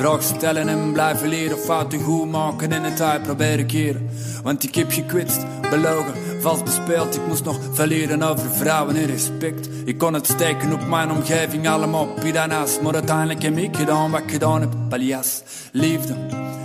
[0.00, 4.08] Vraag stellen en blijven leren, fouten goed maken en het tijd proberen keren.
[4.42, 7.16] Want ik heb gekwetst, belogen, vals bespeeld.
[7.16, 9.68] Ik moest nog verleren over vrouwen en respect.
[9.84, 12.08] Ik kon het steken op mijn omgeving, allemaal
[12.46, 12.80] naast.
[12.80, 14.74] Maar uiteindelijk heb ik gedaan wat ik gedaan heb.
[14.88, 15.42] Paljas,
[15.72, 16.14] liefde,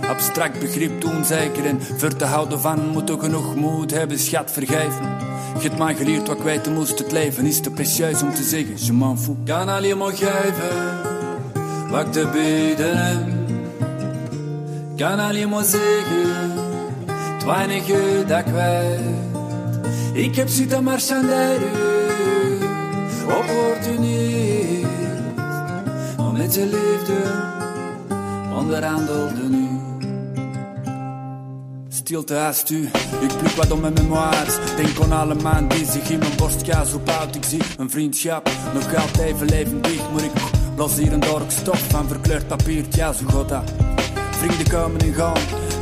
[0.08, 1.66] abstract begrip toen zeker.
[1.66, 5.08] En voor te houden van moet ook genoeg moed hebben, schat vergeef me.
[5.60, 6.98] Je mij geleerd wat ik weten moest.
[6.98, 9.36] Het leven is te precieus om te zeggen, je m'en fout.
[9.44, 11.15] Kan alleen maar geven
[14.96, 16.52] Kan alleen maar zeggen,
[17.10, 18.44] het weinige dat
[20.12, 21.70] ik heb zitten marchanderen
[23.28, 24.86] op woord niet.
[26.18, 27.16] Om met de liefde
[28.58, 29.68] onderhandelde nu.
[31.88, 32.82] Stilte haast u,
[33.20, 34.56] ik pluk wat om mijn memoires.
[34.76, 37.34] Denk aan alle maanden die zich in mijn borst gaan zo oud.
[37.34, 40.10] Ik zie een vriendschap nog altijd even levendig.
[40.12, 42.84] Maar ik blas hier een dork stof van verkleurd papier.
[42.90, 43.72] Ja, zo dat.
[44.30, 45.36] Vrienden komen en gaan.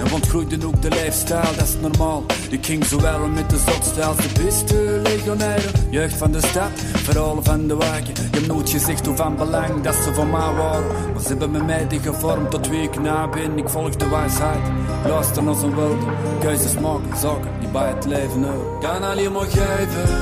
[0.04, 2.24] En ontgroeide ook de leefstijl, dat is normaal.
[2.50, 5.70] Ik ging zowel met de zotste als de beste legionairen.
[5.90, 8.14] Jeugd van de stad, verhalen van de wagen.
[8.14, 10.86] Je hebt nooit gezegd hoe van belang dat ze van mij waren.
[11.12, 13.58] Maar ze hebben me mede gevormd tot wie ik na ben.
[13.58, 14.70] Ik volg de wijsheid,
[15.06, 16.08] luister naar zijn woorden.
[16.40, 18.80] Keuzes maken, zaken die bij het leven horen.
[18.80, 20.20] Kan alleen maar geven,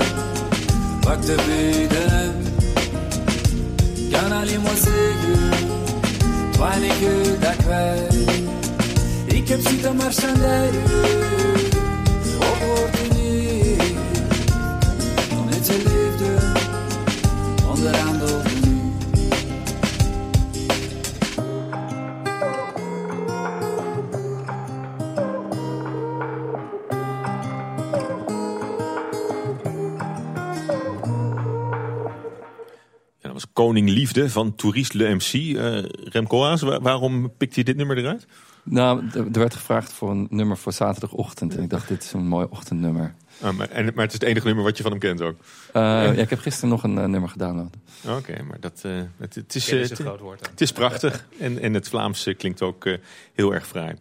[1.00, 2.22] wat te bieden
[4.12, 4.21] heb.
[4.21, 5.50] Kan alleen maar zeggen,
[6.47, 8.31] het weinige dat ik weet.
[9.25, 10.83] Ik heb zitten marchanderen
[11.54, 11.62] op
[33.23, 35.57] Ja, dat was Koning Liefde van Touriste Le MC.
[35.57, 35.83] Eh
[36.13, 38.27] Remco Haas, wa- waarom pikt hij dit nummer eruit?
[38.65, 41.57] Nou, er er werd gevraagd voor een nummer voor zaterdagochtend.
[41.57, 43.15] En ik dacht, dit is een mooi ochtendnummer.
[43.41, 45.37] Ah, maar, en, maar het is het enige nummer wat je van hem kent ook.
[45.73, 47.77] Eh, ja, ik heb gisteren nog een eh, nummer gedownload.
[48.09, 51.27] Oké, maar dat, eh, het, het, is, groot woord het is prachtig.
[51.39, 52.85] En, en het Vlaams klinkt ook
[53.33, 53.95] heel erg fraai.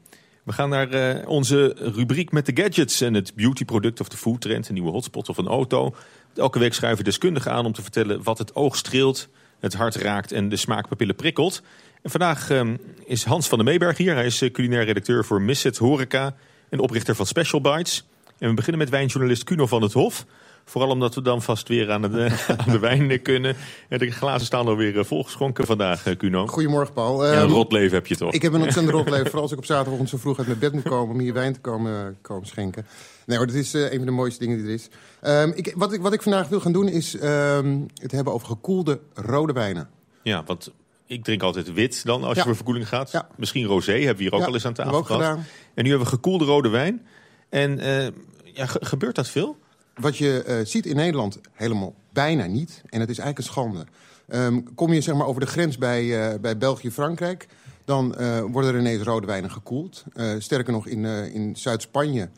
[0.43, 4.67] We gaan naar eh, onze rubriek met de gadgets en het beautyproduct of de foodtrend,
[4.67, 5.95] een nieuwe hotspot of een auto.
[6.35, 9.27] Elke week schuiven deskundigen aan om te vertellen wat het oog streelt,
[9.59, 11.61] het hart raakt en de smaakpapillen prikkelt.
[12.01, 14.13] En vandaag ehm, is Hans van den Meeberg hier.
[14.13, 16.35] Hij is eh, culinair redacteur voor Misset Horeca
[16.69, 18.05] en oprichter van Special Bites.
[18.37, 20.25] En we beginnen met wijnjournalist Kuno van het Hof.
[20.65, 22.15] Vooral omdat we dan vast weer aan, het,
[22.47, 23.55] eh, aan de wijn eh, kunnen.
[23.89, 26.47] En de glazen staan alweer eh, volgeschonken vandaag, eh, Kuno.
[26.47, 27.25] Goedemorgen, Paul.
[27.25, 28.33] Ja, Ehm, een rot leven heb je toch?
[28.33, 30.59] Ik heb een ontzettend rot leven, vooral als ik op zaterdagochtend zo vroeg uit mijn
[30.59, 31.13] bed moet komen...
[31.13, 32.85] om hier wijn te komen, komen schenken.
[33.25, 34.87] Nee hoor, dit is eh, een van de mooiste dingen die er is.
[35.21, 38.47] Ehm, ik, wat, ik, wat ik vandaag wil gaan doen is ehm, het hebben over
[38.47, 39.89] gekoelde rode wijnen.
[40.23, 40.71] Ja, want
[41.05, 42.39] ik drink altijd wit dan als Ja.
[42.39, 43.11] je voor verkoeling gaat.
[43.11, 43.27] Ja.
[43.37, 45.21] Misschien rosé, hebben we hier ook Ja, al eens aan tafel gehad.
[45.21, 45.45] gedaan.
[45.73, 47.05] En nu hebben we gekoelde rode wijn.
[47.49, 48.07] En eh,
[48.53, 49.57] ja, ge- gebeurt dat veel?
[49.95, 52.81] Wat je eh, ziet in Nederland helemaal bijna niet.
[52.89, 53.85] En het is eigenlijk een schande.
[54.27, 57.47] Ehm, kom je zeg maar over de grens bij, eh, bij België-Frankrijk...
[57.85, 60.03] dan eh, worden er ineens rode wijnen gekoeld.
[60.13, 62.29] Eh, sterker nog, in, eh, in Zuid-Spanje,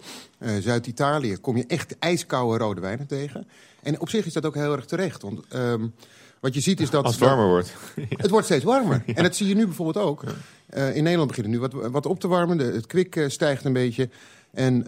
[0.60, 1.38] Zuid-Italië...
[1.38, 3.47] kom je echt ijskoude rode wijnen tegen.
[3.84, 5.21] En op zich is dat ook heel erg terecht.
[5.21, 5.88] Want ehm,
[6.39, 7.03] wat je ziet is dat...
[7.03, 7.73] Als het warmer wordt.
[8.23, 9.03] Het wordt steeds warmer.
[9.15, 10.23] En dat zie je nu bijvoorbeeld ook.
[10.69, 12.58] In Nederland begint het nu wat, wat op te warmen.
[12.58, 14.10] De, het kwik stijgt een beetje.
[14.51, 14.88] En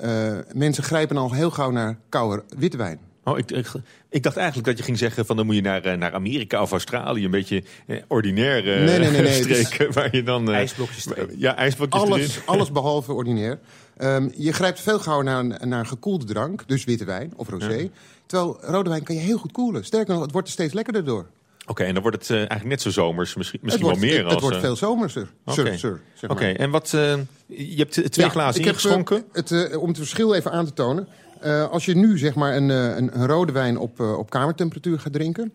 [0.54, 3.00] mensen grijpen al heel gauw naar koude witte wijn.
[3.28, 3.68] Oh, ik, ik,
[4.10, 6.62] ik dacht eigenlijk dat je ging zeggen van dan moet je naar, eh, naar Amerika
[6.62, 7.26] of Australië.
[7.26, 10.50] Een beetje eh, ordinaire eh, Nee, nee, nee, nee, het streken waar je dan...
[10.50, 11.30] eh, IJsblokjes erin.
[11.38, 12.14] Ja, ijsblokjes erin.
[12.14, 13.60] Alles, alles behalve ordinair.
[13.98, 17.90] Ehm, je grijpt veel gauwer naar, naar gekoelde drank, dus witte wijn of rosé.
[18.26, 19.86] Terwijl rode wijn kan je heel goed koelen.
[19.86, 21.26] Sterker nog, het wordt er steeds lekkerder door.
[21.68, 23.36] Oké, en dan wordt het eigenlijk net zo zomers.
[23.36, 24.26] Misschien, misschien het wordt, wel meer.
[24.26, 25.28] Het, als, wordt eh, veel zomerser.
[25.46, 26.56] Oké, zeg Oké, maar.
[26.56, 26.90] en wat...
[26.90, 29.24] je hebt twee Ja, glazen ik heb, ingeschonken.
[29.32, 31.08] het, om het verschil even aan te tonen.
[31.46, 34.30] Eh, als je nu zeg maar een, eh, een, een rode wijn op, eh, op
[34.30, 35.52] kamertemperatuur gaat drinken...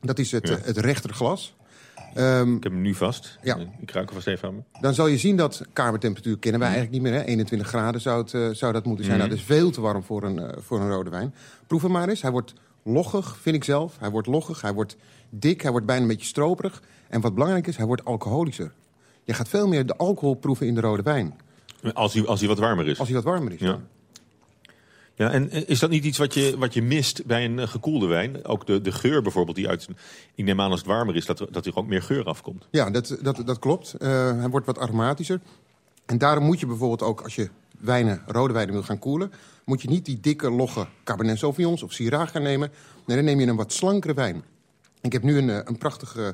[0.00, 0.56] dat is het, Ja.
[0.56, 1.54] eh, het rechterglas...
[2.14, 3.38] Ehm, Ik heb hem nu vast.
[3.42, 3.56] Ja.
[3.80, 4.60] Ik ruik hem vast even aan me.
[4.80, 7.20] dan zal je zien dat kamertemperatuur kennen wij eigenlijk niet meer.
[7.20, 7.26] Hè?
[7.26, 9.18] 21 graden zou, het, zou dat moeten zijn.
[9.18, 9.26] Mhm.
[9.26, 11.34] Nou, dat is veel te warm voor een, voor een rode wijn.
[11.66, 12.22] Proef hem maar eens.
[12.22, 13.96] Hij wordt loggig, vind ik zelf.
[13.98, 14.96] Hij wordt loggig, hij wordt
[15.30, 16.82] dik, hij wordt bijna een beetje stroperig.
[17.08, 18.72] En wat belangrijk is, hij wordt alcoholischer.
[19.24, 21.34] Je gaat veel meer de alcohol proeven in de rode wijn.
[21.92, 22.98] Als hij, als hij wat warmer is.
[22.98, 23.60] Als hij wat warmer is.
[23.60, 23.80] Ja.
[25.18, 28.06] Ja, en is dat niet iets wat je, wat je mist bij een eh, gekoelde
[28.06, 28.44] wijn?
[28.44, 29.88] Ook de, de geur bijvoorbeeld, die uit...
[30.34, 32.66] Ik neem aan als het warmer is, dat er, dat er ook meer geur afkomt.
[32.70, 33.94] Ja, dat, dat, dat klopt.
[33.94, 35.40] Eh, hij wordt wat aromatischer.
[36.06, 37.48] En daarom moet je bijvoorbeeld ook, als je
[37.78, 39.32] wijnen, rode wijnen wil gaan koelen...
[39.64, 42.70] moet je niet die dikke, logge Cabernet Sauvignons of Syrah gaan nemen.
[43.06, 44.42] Nee, dan neem je een wat slankere wijn.
[45.00, 46.28] Ik heb nu een, eh, een prachtig eh,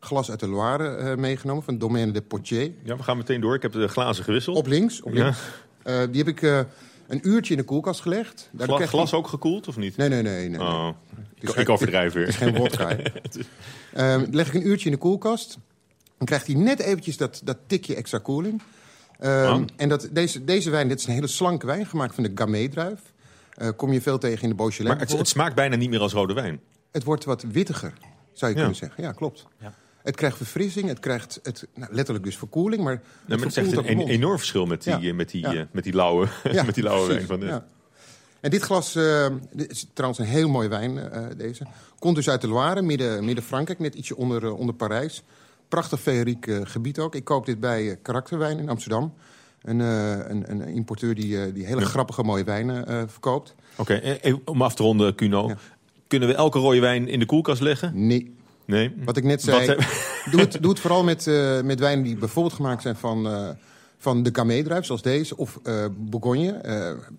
[0.00, 1.62] glas uit de Loire meegenomen...
[1.62, 2.72] van Domaine de Potier.
[2.82, 3.54] Ja, we gaan meteen door.
[3.54, 4.56] Ik heb de glazen gewisseld.
[4.56, 5.02] Op links.
[5.02, 5.22] Op Ja.
[5.24, 5.38] links.
[5.82, 6.66] Eh, die heb ik
[7.10, 8.48] een uurtje in de koelkast gelegd.
[8.52, 9.96] Daardoor Gla- glas ook gekoeld of niet?
[9.96, 10.48] Nee, nee, nee.
[10.48, 10.60] nee, nee.
[10.60, 10.88] Oh,
[11.34, 12.22] ik, is geen- ik overdrijf weer.
[12.26, 12.96] Het is geen wodka.
[13.92, 15.58] Ehm, leg ik een uurtje in de koelkast.
[16.18, 18.62] Dan krijgt hij net eventjes dat, dat tikje extra koeling.
[19.18, 19.62] Ehm, Oh.
[19.76, 23.00] En dat, deze, deze wijn, dit is een hele slanke wijn, gemaakt van de Gamay-druif.
[23.54, 24.88] Eh, kom je veel tegen in de Beaujolais.
[24.96, 26.60] Maar het, het smaakt bijna niet meer als rode wijn.
[26.92, 27.92] Het wordt wat wittiger,
[28.32, 28.62] zou je Ja.
[28.64, 29.02] kunnen zeggen.
[29.02, 29.46] Ja, klopt.
[30.02, 33.56] Het krijgt verfrissing, het krijgt het, nou, letterlijk dus verkoeling, maar het Nee, maar het
[33.56, 35.08] is echt een, enorm verschil met die, Ja.
[35.08, 35.54] eh, met die, Ja.
[35.54, 36.28] eh, met die lauwe,
[36.66, 37.26] met die lauwe wijn.
[37.26, 37.62] Van de.
[38.40, 41.66] En dit glas, eh, dit is trouwens een heel mooi wijn, deze.
[41.98, 45.22] Komt dus uit de Loire, midden, midden Frankrijk, net ietsje onder, onder Parijs.
[45.68, 47.14] Prachtig feeriek gebied ook.
[47.14, 49.14] Ik koop dit bij Karakterwijn in Amsterdam.
[49.62, 53.54] Een, een, een importeur die, die hele grappige mooie wijnen verkoopt.
[53.76, 55.54] Oké, om af te ronden, Cuno.
[56.08, 58.06] Kunnen we elke rode wijn in de koelkast leggen?
[58.06, 58.38] Nee.
[58.70, 58.92] Nee?
[59.04, 59.66] Wat ik net zei,
[60.30, 63.48] doe, het, doe het vooral met, eh, met wijnen die bijvoorbeeld gemaakt zijn van, eh,
[63.98, 65.36] van de Gamay-druif, zoals deze.
[65.36, 66.60] Of eh, Bourgogne,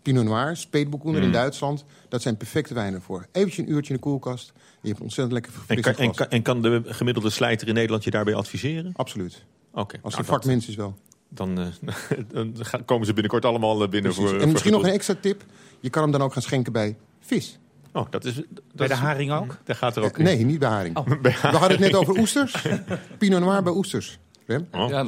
[0.01, 1.31] Pinot Noir, Speetbourgogne in Mm.
[1.31, 1.85] Duitsland.
[2.09, 3.25] Dat zijn perfecte wijnen voor.
[3.31, 4.53] Eventjes een uurtje in de koelkast.
[4.81, 8.03] Je hebt ontzettend lekker En kan, en, kan, en kan de gemiddelde slijter in Nederland
[8.03, 8.91] je daarbij adviseren?
[8.95, 9.43] Absoluut.
[9.71, 9.99] Oké.
[10.01, 10.95] Als nou, een vakmens is wel.
[11.29, 11.59] Dan,
[12.85, 14.15] komen ze binnenkort allemaal binnen Precies.
[14.15, 14.33] voor...
[14.33, 15.43] en voor misschien nog een extra tip.
[15.79, 17.59] Je kan hem dan ook gaan schenken bij vis.
[17.93, 18.35] Oh, dat is...
[18.35, 19.57] Dat Bij de haring ook?
[19.63, 20.17] Daar gaat er ook...
[20.17, 20.97] Nee, niet bij haring.
[20.97, 21.05] Oh.
[21.21, 22.65] Bij We hadden het net over oesters.
[23.17, 24.19] Pinot Noir bij oesters.
[24.45, 24.67] Rem?
[24.71, 24.89] Oh.
[24.89, 25.05] Ja,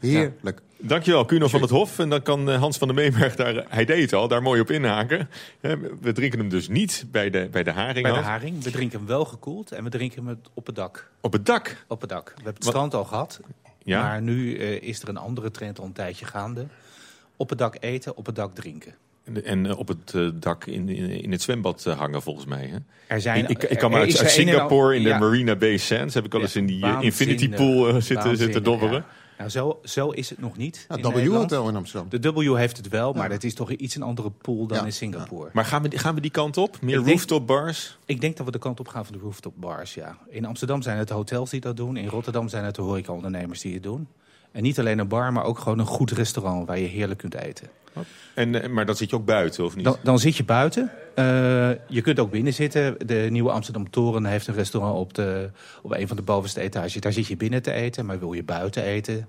[0.00, 0.60] Heerlijk.
[0.78, 1.98] Dankjewel, Kuno van het Hof.
[1.98, 4.60] En dan kan eh, Hans van der Meeberg daar, hij deed het al, daar mooi
[4.60, 5.28] op inhaken.
[5.60, 8.06] Hè, We drinken hem dus niet bij de, bij de haring.
[8.06, 8.62] Bij de haring.
[8.62, 11.10] We drinken hem wel gekoeld en we drinken hem op het dak.
[11.20, 11.84] Op het dak.
[11.88, 12.24] Op het dak.
[12.24, 13.40] We hebben het Wat- strand al gehad.
[13.82, 14.02] Ja.
[14.02, 16.66] Maar nu eh, is er een andere trend al een tijdje gaande.
[17.36, 18.94] Op het dak eten, op het dak drinken.
[19.44, 22.66] En, eh, op het eh, dak in, in, in het zwembad eh, hangen, volgens mij.
[22.72, 22.76] Hè?
[23.14, 25.18] Er zijn- ik, ik, ik kan maar uit, uit al- Singapore in de ja.
[25.18, 26.14] Marina Bay Sands...
[26.14, 28.94] heb ik al eens in die infinity pool zitten, zitten dobberen.
[28.94, 29.06] ja.
[29.38, 30.86] Nou, zo, zo is het nog niet.
[30.88, 31.28] Ja, W.
[31.28, 32.20] Hotel in Amsterdam.
[32.20, 34.84] De W heeft het wel, maar dat is toch iets een andere pool dan Ja.
[34.84, 35.50] in Singapore.
[35.52, 36.76] Maar gaan we, gaan we die kant op?
[36.80, 37.98] Meer Ik denk- rooftop bars?
[38.04, 40.18] Ik denk dat we de kant op gaan van de rooftop bars, ja.
[40.28, 41.96] In Amsterdam zijn het de hotels die dat doen.
[41.96, 44.08] In Rotterdam zijn het de horecaondernemers die het doen.
[44.52, 47.34] En niet alleen een bar, maar ook gewoon een goed restaurant waar je heerlijk kunt
[47.34, 47.68] eten.
[48.34, 49.84] En, eh, maar dat zit je ook buiten, of niet?
[49.84, 50.90] Dan, dan zit je buiten.
[51.14, 51.24] Eh,
[51.88, 52.96] je kunt ook binnen zitten.
[53.06, 55.50] De nieuwe Amsterdam Toren heeft een restaurant op, de,
[55.82, 56.94] op een van de bovenste etages.
[57.00, 59.28] Daar zit je binnen te eten, maar wil je buiten eten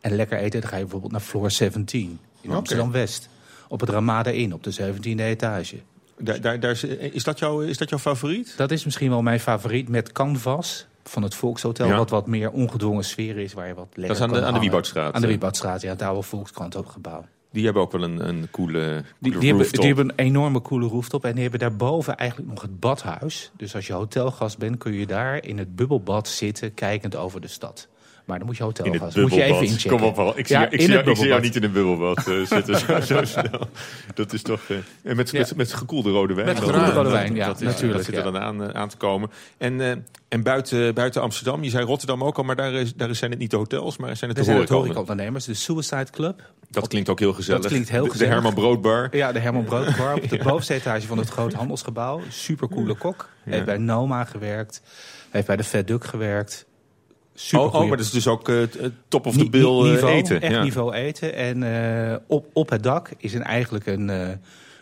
[0.00, 0.60] en lekker eten...
[0.60, 2.50] dan ga je bijvoorbeeld naar Floor 17 in.
[2.50, 3.28] Amsterdam-West.
[3.68, 5.76] Op het Ramada Inn, op de 17e etage.
[6.18, 8.54] Daar, daar, daar, is, is, dat jouw, is dat jouw favoriet?
[8.56, 11.86] Dat is misschien wel mijn favoriet met Canvas van het Volkshotel.
[11.86, 11.96] Ja.
[11.96, 14.54] Wat wat meer ongedwongen sfeer is, waar je wat lekker Dat is aan de- aan
[14.54, 14.60] de.
[14.60, 15.32] Wieboudstraat, Aan de eh.
[15.32, 15.88] Wieboudstraat, ja.
[15.90, 17.24] Het oude Volkskrant ook gebouw.
[17.52, 20.62] Die hebben ook wel een, een coole, Die, coole die, hebben, die hebben een enorme
[20.62, 21.24] coole rooftop.
[21.24, 23.50] En die hebben daarboven eigenlijk nog het badhuis.
[23.56, 27.48] Dus als je hotelgast bent, kun je daar in het bubbelbad zitten, kijkend over de
[27.48, 27.88] stad.
[28.30, 29.16] Maar dan moet je in het hotelgast.
[29.16, 29.98] Moet je even inchecken.
[29.98, 30.38] Kom op, al.
[30.38, 31.42] ik zie, Ja, jou- ik in zie, het jou- ik zie jou bubbelbad.
[31.42, 33.68] niet in een bubbelbad eh, zitten zo, zo snel.
[34.14, 34.60] Dat is toch...
[34.68, 36.46] eh, en met, met, met gekoelde rode wijn.
[36.46, 38.88] Met gekoelde rode wijn, ja, dat is- natuurlijk, Dat zit er dan aan, eh, aan
[38.88, 39.30] te komen.
[39.58, 43.30] En, en buiten, buiten Amsterdam, je zei Rotterdam ook al, maar daar, is, daar zijn
[43.30, 44.74] het niet de hotels, maar zijn het de horeca.
[44.74, 46.42] horecaondernemers, de Suicide Club.
[46.70, 47.60] Dat klinkt ook heel gezellig.
[47.62, 48.32] Dat klinkt heel De- de, gezellig.
[48.32, 49.08] Herman Broodbar.
[49.16, 52.20] Ja, de Herman Broodbar op de bovenste etage van het groot handelsgebouw.
[52.28, 53.28] Supercoole kok.
[53.44, 54.82] Heeft bij Noma gewerkt.
[55.30, 56.66] Heeft bij de Duck gewerkt.
[57.42, 59.82] Super Oh, oh, maar dat is dus ook eh, t- top of the bill eh,
[59.90, 60.40] niveau, eten.
[60.40, 60.62] Echt ja.
[60.62, 61.34] niveau eten.
[61.34, 61.62] En
[62.10, 64.28] eh, op, op het dak is een, eigenlijk een, eh,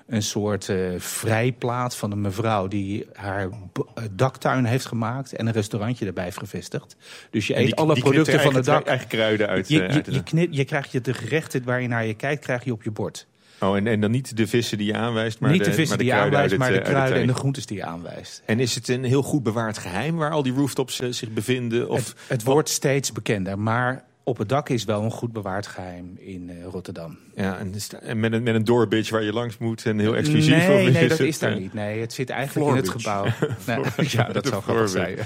[0.06, 2.68] een soort eh, vrijplaats van een mevrouw...
[2.68, 6.96] die haar eh, daktuin heeft gemaakt en een restaurantje erbij heeft gevestigd.
[7.30, 8.86] Dus je eet die- alle die producten van het dak.
[8.86, 11.88] eigen kruiden uit, Je, eh, je, je, knip- je krijgt je de gerechten waar je
[11.88, 13.26] naar je kijkt, krijg je op je bord.
[13.60, 15.98] Oh, en, en dan niet de vissen die je aanwijst, maar Niet de maar vissen
[15.98, 18.42] die je aanwijst, maar de eh, kruiden en de groentes die je aanwijst.
[18.44, 21.88] En is het een heel goed bewaard geheim waar al die rooftops eh, zich bevinden?
[21.88, 25.66] Of Het, het wordt steeds bekender, maar op het dak is wel een goed bewaard
[25.66, 27.18] geheim in eh, Rotterdam.
[27.34, 30.66] Ja, en, met, een, met een doorbitch waar je langs moet en heel exclusief.
[30.66, 31.74] Nee, nee dat is daar eh, niet.
[31.74, 33.24] Nee, het zit eigenlijk in het gebouw.
[34.08, 35.18] Ja, dat de zou grappig zijn.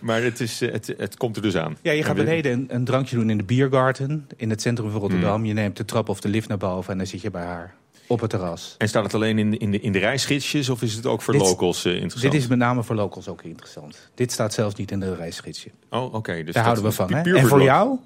[0.00, 1.76] maar het, is, eh, het, het komt er dus aan.
[1.82, 5.00] Ja, je gaat beneden een, een drankje doen in de Biergarten in het centrum van
[5.00, 5.44] Rotterdam.
[5.44, 7.74] Je neemt de trap of de lift naar boven en dan zit je bij haar
[8.06, 8.74] op het terras.
[8.78, 11.34] En staat het alleen in, in, de, in de reisgidsjes of is het ook voor
[11.34, 12.32] Dit- locals interessant?
[12.32, 14.10] Dit is met name voor locals ook interessant.
[14.14, 15.70] Dit staat zelfs niet in de reisgidsje.
[15.90, 16.44] Oh, oké.
[16.44, 17.12] dus Daar houden we van.
[17.12, 17.36] Hè?
[17.36, 17.98] En voor jou,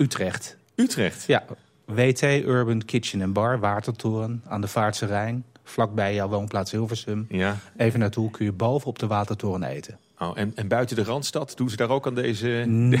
[0.00, 0.56] Utrecht.
[0.74, 1.26] Utrecht?
[1.26, 1.44] Ja,
[1.84, 5.44] WT Urban Kitchen and Bar, Watertoren aan de Vaartse Rijn.
[5.64, 7.26] Vlakbij jouw woonplaats Hilversum.
[7.28, 7.56] Ja.
[7.76, 9.98] Even naartoe kun je boven op de Watertoren eten.
[10.22, 12.64] Oh, en, en buiten de Randstad, doen ze daar ook aan deze...
[12.66, 13.00] Nou,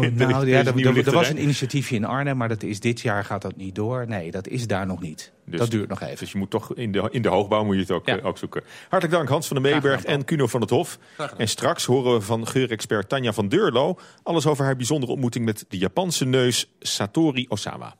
[0.00, 2.62] de- nou deze ja, er, nieuwe er- er was een initiatiefje in Arnhem, maar dat
[2.62, 4.04] is, dit jaar gaat dat niet door.
[4.08, 5.32] Nee, dat is daar nog niet.
[5.44, 6.18] Dus- dat duurt nog even.
[6.18, 8.38] Dus je moet toch in de, in de hoogbouw moet je het ook, eh, ook
[8.38, 8.62] zoeken.
[8.88, 10.98] Hartelijk dank Hans van den Meeberg en Kuno van het Hof.
[11.36, 13.98] En straks horen we van geurexpert Tanja van Deurlo...
[14.22, 17.94] alles over haar bijzondere ontmoeting met de Japanse neus Satori Osawa.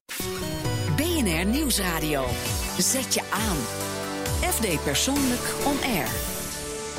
[0.97, 2.25] BNR Nieuwsradio.
[2.79, 3.57] Zet je aan.
[4.51, 6.09] FD Persoonlijk On Air.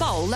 [0.02, 0.28] Paul.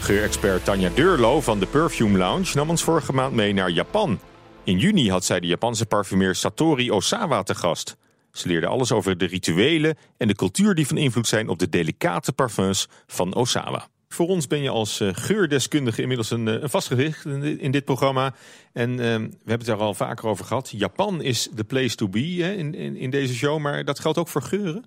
[0.00, 4.20] Geurexpert Tanja Deurlo van de Perfume Lounge nam ons vorige maand mee naar Japan.
[4.64, 7.96] In juni had zij de Japanse parfumeur Satori Osawa te gast.
[8.30, 11.68] Ze leerde alles over de rituelen en de cultuur die van invloed zijn op de
[11.68, 13.88] delicate parfums van Osawa.
[14.08, 17.70] Voor ons ben je als eh, geurdeskundige inmiddels een, eh, een vast in, di- in
[17.70, 18.34] dit programma.
[18.72, 20.70] En eh, we hebben het daar al vaker over gehad.
[20.76, 24.28] Japan is the place to be hè, in, in deze show, maar dat geldt ook
[24.28, 24.84] voor geuren.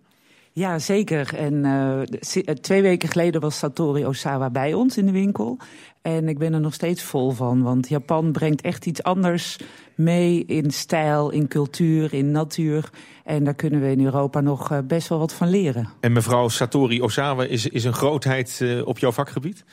[0.57, 1.33] Ja, zeker.
[1.35, 5.57] En eh, eh, twee weken geleden was Satori Osawa bij ons in de winkel.
[6.01, 9.57] En ik ben er nog steeds vol van, want Japan brengt echt iets anders
[9.95, 12.89] mee in stijl, in cultuur, in natuur.
[13.23, 15.89] En daar kunnen we in Europa nog eh, best wel wat van leren.
[15.99, 19.63] En mevrouw Satori Osawa is, is een grootheid op jouw vakgebied?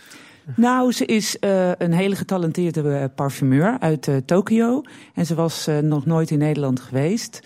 [0.57, 4.83] Nou, ze is eh, een hele getalenteerde eh, parfumeur uit eh, Tokio.
[5.15, 7.41] En ze was nog nooit in Nederland geweest.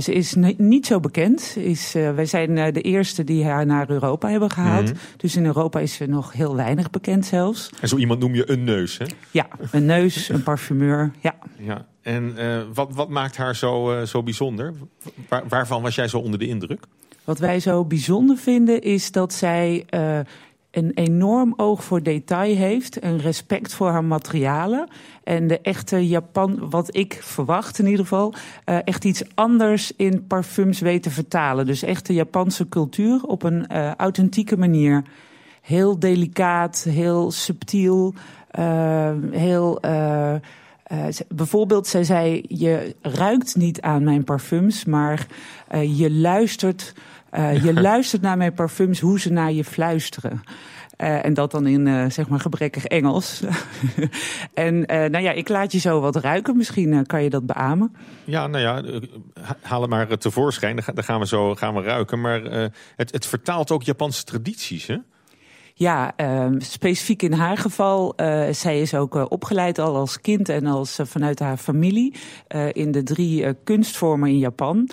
[0.00, 1.56] Ze is ni- niet zo bekend.
[1.56, 4.84] Is, wij zijn de eerste die haar naar Europa hebben gehaald.
[4.84, 4.94] Mhm.
[5.16, 7.70] Dus in Europa is ze nog heel weinig bekend zelf.
[7.80, 9.04] En zo iemand noem je een neus, hè?
[9.30, 11.34] Ja, een neus, een parfumeur, ja.
[11.58, 11.86] Ja.
[12.02, 12.36] En
[12.74, 14.74] wat, wat maakt haar zo, zo bijzonder?
[15.28, 16.84] Waar, waarvan was jij zo onder de indruk?
[17.24, 19.84] Wat wij zo bijzonder vinden is dat zij
[20.78, 23.02] een enorm oog voor detail heeft.
[23.04, 24.88] Een respect voor haar materialen.
[25.24, 30.26] En de echte Japan, wat ik verwacht in ieder geval, eh, echt iets anders in
[30.26, 31.66] parfums weet te vertalen.
[31.66, 35.02] Dus echt de Japanse cultuur op een eh, authentieke manier.
[35.62, 38.14] Heel delicaat, heel subtiel,
[38.50, 39.78] eh, heel...
[41.10, 45.26] ze- bijvoorbeeld, zij zei: Je ruikt niet aan mijn parfums, maar
[45.96, 46.94] je luistert.
[47.30, 50.42] Eh, je luistert naar mijn parfums, hoe ze naar je fluisteren.
[50.96, 53.42] Eh, en dat dan in eh, zeg maar gebrekkig Engels.
[54.54, 56.56] en nou ja, ik laat je zo wat ruiken.
[56.56, 57.94] Misschien kan je dat beamen.
[58.24, 59.00] Ja, nou ja,
[59.42, 60.74] ha- haal het maar tevoorschijn.
[60.74, 62.20] Dan ga- Dan gaan we zo gaan we ruiken.
[62.20, 62.42] Maar
[62.96, 64.96] het, het vertaalt ook Japanse tradities, hè?
[65.78, 68.16] Ja, ehm, specifiek in haar geval.
[68.16, 72.14] eh, zij is ook eh, opgeleid al als kind en als eh, vanuit haar familie
[72.72, 74.88] in de drie kunstvormen in Japan.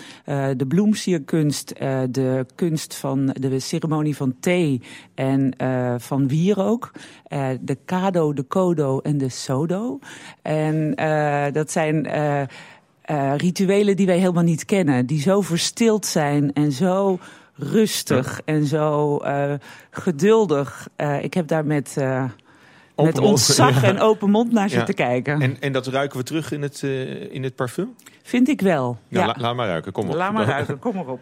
[0.56, 1.74] De bloemsierkunst,
[2.10, 4.82] de kunst van de ceremonie van thee
[5.14, 5.54] en
[5.98, 6.92] van wierook.
[7.24, 9.98] Eh, de kado, de kodo en de sodo.
[10.42, 10.94] En
[11.52, 12.08] dat zijn.
[13.36, 17.18] rituelen die wij helemaal niet kennen, die zo verstild zijn en zo
[17.58, 19.54] rustig en zo eh,
[19.90, 20.88] geduldig.
[20.96, 22.34] Eh, ik heb daar met, eh, met
[22.96, 23.88] mond, ontzag ja.
[23.88, 24.76] en open mond naar Ja.
[24.76, 25.40] zitten kijken.
[25.40, 26.82] En, en dat ruiken we terug in het,
[27.30, 27.94] in het parfum?
[28.22, 28.98] Vind ik wel.
[29.08, 29.26] Ja, ja.
[29.26, 30.14] la- laat maar ruiken, kom op.
[30.14, 31.20] Laat maar ruiken, kom maar op.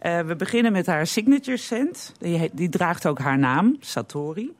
[0.00, 2.12] We beginnen met haar signature scent.
[2.18, 4.52] Die, die draagt ook haar naam, Satori.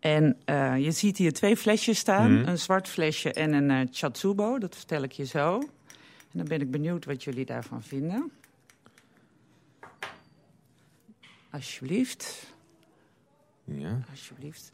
[0.00, 0.36] En
[0.78, 2.38] je ziet hier twee flesjes staan.
[2.38, 2.48] Mhm.
[2.48, 4.58] Een zwart flesje en een chatsubo.
[4.58, 5.58] Dat vertel ik je zo.
[5.58, 8.32] En dan ben ik benieuwd wat jullie daarvan vinden.
[11.52, 12.52] Alsjeblieft.
[13.64, 13.98] Ja.
[14.10, 14.70] Alsjeblieft.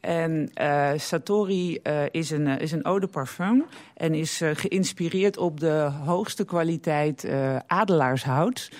[0.00, 3.64] En eh, Satori eh, is, een, eh, is een eau de parfum
[3.94, 7.28] en is geïnspireerd op de hoogste kwaliteit
[7.66, 8.70] adelaarshout.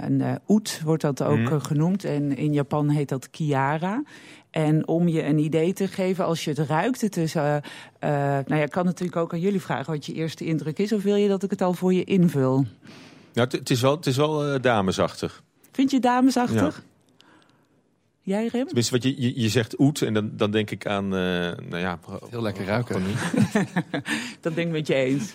[0.00, 1.58] Een oet wordt dat ook Mhm.
[1.58, 4.02] genoemd en in Japan heet dat kiara.
[4.50, 7.62] En om je een idee te geven, als je het ruikt, het is, nou
[8.46, 11.14] ja, ik kan natuurlijk ook aan jullie vragen wat je eerste indruk is, of wil
[11.14, 12.66] je dat ik het al voor je invul?
[13.32, 15.42] Ja, het, is wel, het is wel damesachtig.
[15.76, 16.84] Vind je damesachtig?
[18.26, 18.66] Jij, Rem?
[18.66, 21.20] Tenminste, wat je, je, je zegt oet en dan, dan denk ik aan, eh,
[21.68, 21.98] nou ja...
[22.30, 23.02] Heel lekker ruiken.
[24.40, 25.34] Dat denk ik met je eens.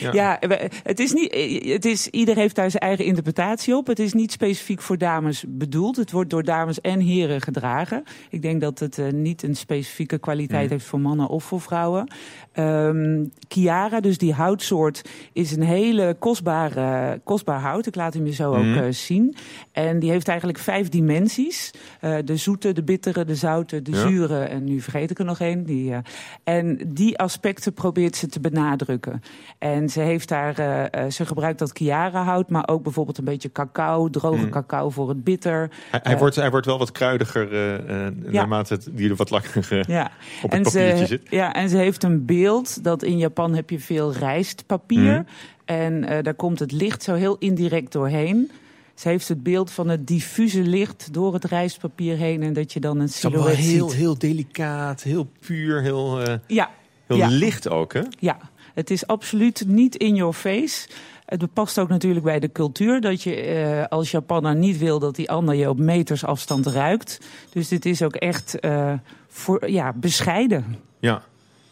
[0.00, 0.38] Ja, Ja.
[0.82, 1.34] het is niet,
[1.72, 3.86] het is, ieder heeft daar zijn eigen interpretatie op.
[3.86, 5.96] Het is niet specifiek voor dames bedoeld.
[5.96, 8.02] Het wordt door dames en heren gedragen.
[8.30, 12.12] Ik denk dat het eh, niet een specifieke kwaliteit heeft voor mannen of voor vrouwen.
[12.52, 17.86] Ehm Chiara, dus die houtsoort, is een hele kostbare, kostbaar hout.
[17.86, 19.34] Ik laat hem je zo ook eh, zien.
[19.72, 21.70] En die heeft eigenlijk vijf dimensies.
[22.16, 23.96] Eh, de zoete, de bittere, de zoute, de Ja.
[23.96, 25.64] zure en nu vergeet ik er nog één.
[25.64, 25.98] Die, eh,
[26.44, 29.22] en die aspecten probeert ze te benadrukken.
[29.58, 33.52] En ze, heeft daar, eh, ze gebruikt dat Chiara hout, maar ook bijvoorbeeld een beetje
[33.52, 34.50] cacao, droge Mm.
[34.50, 35.70] cacao voor het bitter.
[35.90, 39.84] Hij, hij wordt, hij wordt wel wat kruidiger eh, naarmate het, die er wat langer
[39.86, 40.10] ja.
[40.42, 41.22] op het en papiertje ze, zit.
[41.30, 45.12] Ja, en ze heeft een beeld dat in Japan heb je veel rijstpapier.
[45.12, 45.22] Mhm.
[45.64, 48.50] En daar komt het licht zo heel indirect doorheen.
[48.94, 52.42] Ze heeft het beeld van het diffuse licht door het rijstpapier heen.
[52.42, 53.98] En dat je dan een silhouet heel, ziet.
[53.98, 56.70] heel delicaat, heel puur, heel, eh, Ja.
[57.06, 57.28] heel Ja.
[57.28, 58.02] licht ook, hè?
[58.18, 58.38] Ja,
[58.74, 60.88] het is absoluut niet in your face.
[61.26, 65.14] Het past ook natuurlijk bij de cultuur dat je eh, als Japanner niet wil dat
[65.16, 67.18] die ander je op meters afstand ruikt.
[67.52, 68.92] Dus dit is ook echt eh,
[69.28, 70.76] voor, ja, bescheiden.
[71.00, 71.22] Ja.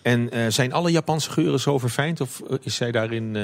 [0.02, 2.20] En zijn alle Japanse geuren zo verfijnd?
[2.20, 3.36] Of is zij daarin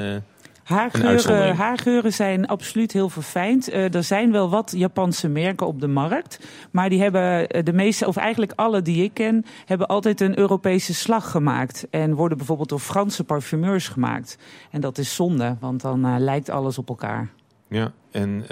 [0.66, 3.68] Haargeuren, haargeuren zijn absoluut heel verfijnd.
[3.68, 6.38] Eh, er zijn wel wat Japanse merken op de markt.
[6.70, 10.38] Maar die hebben eh, de meeste, of eigenlijk alle die ik ken, hebben altijd een
[10.38, 11.86] Europese slag gemaakt.
[11.90, 14.38] En worden bijvoorbeeld door Franse parfumeurs gemaakt.
[14.70, 17.28] En dat is zonde, want dan eh, lijkt alles op elkaar.
[17.68, 18.44] Ja, en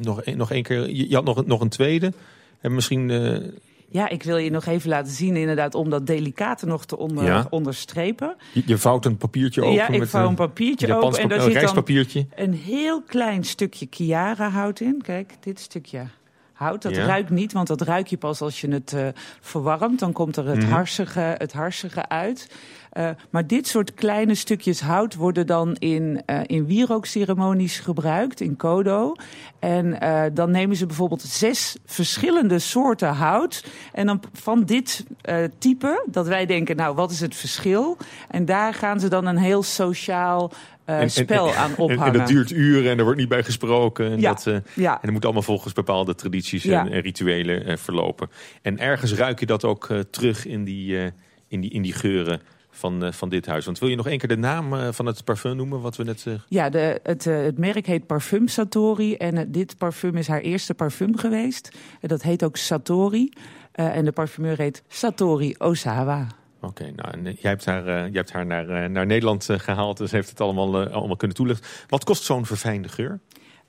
[0.00, 2.12] nog, nog één keer, je, je had nog, een- nog een tweede.
[2.60, 3.10] En misschien,
[3.94, 7.24] Ja, ik wil je nog even laten zien, inderdaad, om dat delicate nog te onder,
[7.24, 7.46] Ja.
[7.50, 8.36] onderstrepen.
[8.52, 9.74] je, je vouwt een papiertje open.
[9.74, 11.52] ja, ik vouw een papiertje open en daar een zit
[12.34, 15.00] een heel klein stukje Chiara hout in.
[15.02, 16.02] Kijk, dit stukje
[16.52, 16.82] hout.
[16.82, 17.04] Dat Ja.
[17.06, 19.06] ruikt niet, want dat ruik je pas als je het eh,
[19.40, 19.98] verwarmt.
[19.98, 20.70] Dan komt er het, Mhm.
[20.72, 22.50] harsige, het harsige uit.
[22.94, 28.56] Eh, maar dit soort kleine stukjes hout worden dan in, eh in wierookceremonies gebruikt, in
[28.56, 29.14] Kodo.
[29.58, 33.64] En eh, dan nemen ze bijvoorbeeld zes verschillende soorten hout.
[33.92, 35.04] En dan van dit
[35.58, 37.96] type, dat wij denken, nou, wat is het verschil?
[38.30, 40.52] En daar gaan ze dan een heel sociaal
[40.84, 42.12] En- spel en- aan en- ophangen.
[42.12, 44.10] En, dat duurt uren en er wordt niet bij gesproken.
[44.12, 44.92] En, Ja, dat, ja.
[44.94, 46.80] en dat moet allemaal volgens bepaalde tradities Ja.
[46.86, 48.30] en, en rituelen verlopen.
[48.62, 51.12] En ergens ruik je dat ook terug in die,
[51.48, 52.40] in, die, in die geuren
[52.74, 53.64] van, eh, van dit huis.
[53.64, 55.80] Want wil je nog één keer de naam eh, van het parfum noemen?
[55.80, 56.24] Wat we net...
[56.26, 59.14] eh, Ja, de, het, het merk heet Parfum Satori.
[59.16, 61.70] En dit parfum is haar eerste parfum geweest.
[62.00, 63.32] En dat heet ook Satori.
[63.72, 66.26] En de parfumeur heet Satori Osawa.
[66.60, 69.96] Oké, nou, en, jij hebt haar, jij hebt haar naar, naar Nederland eh, gehaald.
[69.96, 71.66] Dus heeft het allemaal, allemaal kunnen toelichten.
[71.88, 73.20] Wat kost zo'n verfijnde geur?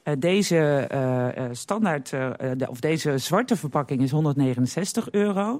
[0.05, 0.57] Eh, deze
[0.89, 5.59] eh, eh, standaard, de- of deze zwarte verpakking is 169 euro.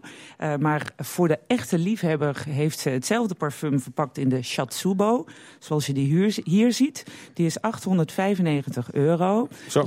[0.60, 5.26] Maar voor de echte liefhebber heeft ze hetzelfde parfum verpakt in de Shatsubo.
[5.60, 7.06] Zoals je die hier, hier ziet.
[7.34, 9.48] Die is 895 euro.
[9.70, 9.86] Zo.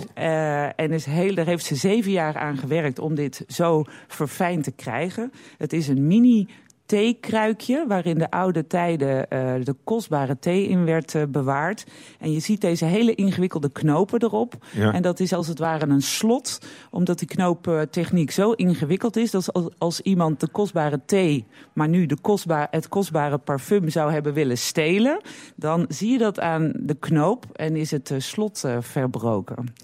[0.76, 4.72] En is heel, daar heeft ze zeven jaar aan gewerkt om dit zo verfijnd te
[4.72, 5.32] krijgen.
[5.58, 6.48] Het is een mini
[6.88, 11.86] theekruikje waarin de oude tijden eh, de kostbare thee in werd eh, bewaard.
[12.18, 14.54] En je ziet deze hele ingewikkelde knopen erop.
[14.72, 14.92] Ja.
[14.92, 16.58] En dat is als het ware een slot,
[16.90, 19.30] omdat die knooптechniek zo ingewikkeld is...
[19.30, 24.12] dat als, als iemand de kostbare thee, maar nu de kostbaar, het kostbare parfum zou
[24.12, 25.20] hebben willen stelen...
[25.56, 29.74] dan zie je dat aan de knoop en is het eh, slot eh, verbroken.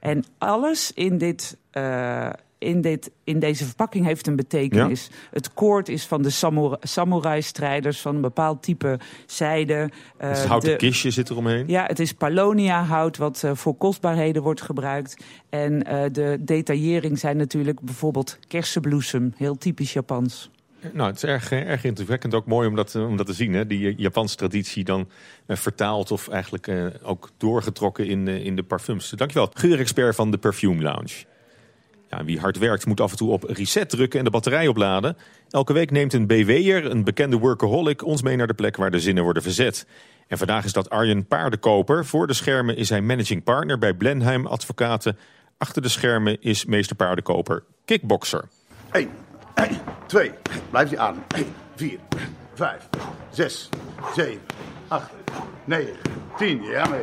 [0.00, 1.58] En alles in dit...
[1.70, 2.30] eh,
[2.64, 5.10] in, dit, in deze verpakking heeft een betekenis.
[5.30, 9.90] Het koord is van de samura- samurai-strijders van een bepaald type zijde.
[10.16, 11.64] Eh, het houten de- kistje zit eromheen.
[11.66, 15.24] ja, het is Palonia-hout wat eh, voor kostbaarheden wordt gebruikt.
[15.48, 20.50] En eh, de detaillering zijn natuurlijk bijvoorbeeld kersenbloesem, heel typisch Japans.
[20.92, 22.34] Nou, het is erg, erg indrukwekkend.
[22.34, 23.52] Ook mooi om dat, om dat te zien.
[23.52, 23.66] Hè?
[23.66, 25.08] Die Japanse traditie dan
[25.46, 26.68] eh, vertaald of eigenlijk
[27.02, 29.10] ook doorgetrokken in, eh, in de parfums.
[29.10, 29.50] Dankjewel.
[29.54, 31.24] Geurexpert van de Perfume Lounge.
[32.16, 35.16] Ja, wie hard werkt moet af en toe op reset drukken en de batterij opladen.
[35.48, 39.00] Elke week neemt een BW'er, een bekende workaholic, ons mee naar de plek waar de
[39.00, 39.86] zinnen worden verzet.
[40.28, 42.06] En vandaag is dat Arjen Paardenkoper.
[42.06, 45.18] Voor de schermen is hij managing partner bij Blenheim Advocaten.
[45.58, 48.44] Achter de schermen is meester Paardenkoper kickbokser.
[48.92, 49.08] 1,
[50.06, 50.30] 2,
[50.70, 51.24] blijf je aan.
[51.74, 51.98] 4,
[52.54, 52.88] 5,
[53.30, 53.68] 6,
[54.14, 54.40] 7,
[54.88, 55.10] 8,
[55.64, 55.92] 9,
[56.36, 56.62] 10.
[56.62, 57.00] Ja, mee.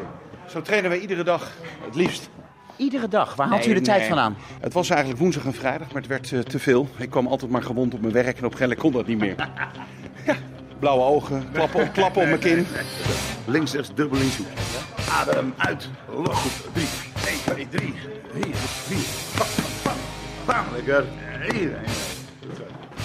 [0.49, 1.51] Zo trainen wij iedere dag,
[1.85, 2.29] het liefst.
[2.75, 3.35] Iedere dag?
[3.35, 4.07] Waar haalt Nee, u de tijd nee.
[4.07, 4.35] vandaan?
[4.59, 6.87] Het was eigenlijk woensdag en vrijdag, maar het werd eh, te veel.
[6.97, 9.35] Ik kwam altijd maar gewond op mijn werk en op een kon dat niet meer.
[10.25, 10.35] Ja,
[10.79, 12.67] blauwe ogen, klappen op, klappen op mijn kin.
[13.45, 14.37] Links, rechts, dubbel links.
[14.37, 14.47] hoek.
[15.09, 15.89] Adem uit.
[16.15, 16.39] Los.
[16.73, 16.85] 3,
[17.27, 17.93] 1, 2, 3,
[18.33, 18.97] 4, 4.
[19.37, 19.47] Bam,
[19.83, 19.93] bam,
[20.45, 20.65] bam.
[20.75, 21.05] Lekker.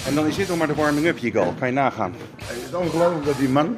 [0.06, 1.54] En dan is dit nog maar de warming-up, Jigal.
[1.58, 2.14] Kan je nagaan.
[2.44, 3.76] Het is ongelooflijk dat die man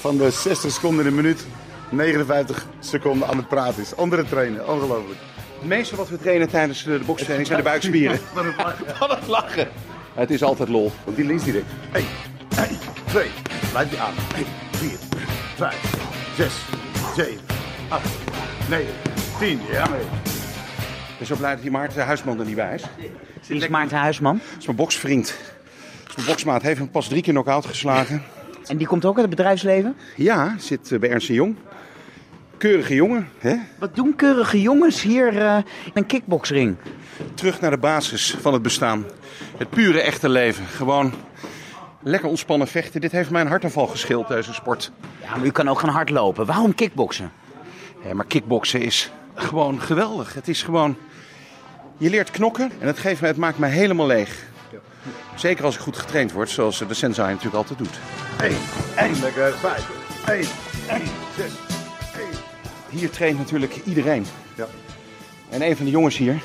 [0.00, 1.46] van de 60 seconden in de minuut
[1.88, 3.94] 59 seconden aan het praten is.
[3.94, 5.20] Onder het trainen, ongelooflijk.
[5.58, 8.18] Het meeste wat we trainen tijdens de bokstraining zijn de buikspieren.
[8.98, 9.68] Van het lachen.
[10.14, 10.92] Het is altijd lol.
[11.04, 11.66] Want die links direct.
[11.92, 12.04] 1,
[12.58, 12.68] 1,
[13.04, 13.28] 2,
[13.70, 14.14] blijf je aan.
[14.36, 14.90] 1, 4,
[15.56, 15.94] 5,
[16.36, 16.54] 6,
[17.16, 17.40] 7,
[17.88, 18.08] 8,
[18.68, 18.86] 9,
[19.38, 19.60] 10.
[19.70, 20.00] Ja, mee.
[20.00, 22.82] Ik ben zo blij dat die Maarten Huisman er niet bij is.
[23.46, 24.40] Wie is Maarten Huisman?
[24.50, 25.26] Dat is mijn boksvriend.
[25.26, 26.62] Dat is mijn boksmaat.
[26.62, 28.22] Heeft hem pas drie keer knock-out geslagen.
[28.66, 29.96] En die komt ook uit het bedrijfsleven?
[30.16, 31.56] Ja, zit eh, bij Ernst Jong.
[32.56, 33.56] Keurige jongen, hè?
[33.78, 36.76] Wat doen keurige jongens hier eh, in een kickboxring?
[37.34, 39.04] Terug naar de basis van het bestaan.
[39.56, 40.66] Het pure echte leven.
[40.66, 41.12] Gewoon
[42.02, 43.00] lekker ontspannen vechten.
[43.00, 44.92] Dit heeft mijn hartaanval geschild, deze sport.
[45.22, 46.46] Ja, maar u kan ook gaan hardlopen.
[46.46, 47.32] Waarom kickboksen?
[48.06, 50.34] Ja, maar kickboksen is gewoon geweldig.
[50.34, 50.96] Het is gewoon...
[51.98, 54.46] Je leert knokken en het, geeft me, het maakt me helemaal leeg.
[55.36, 57.98] Zeker als ik goed getraind word, zoals de sensei natuurlijk altijd doet.
[58.40, 58.56] 1,
[58.96, 59.90] 1, lekker 5,
[60.26, 61.02] 1, 1,
[61.36, 62.28] 6, 1.
[62.88, 64.26] Hier traint natuurlijk iedereen.
[64.54, 64.66] Ja.
[65.48, 66.42] En een van de jongens hier,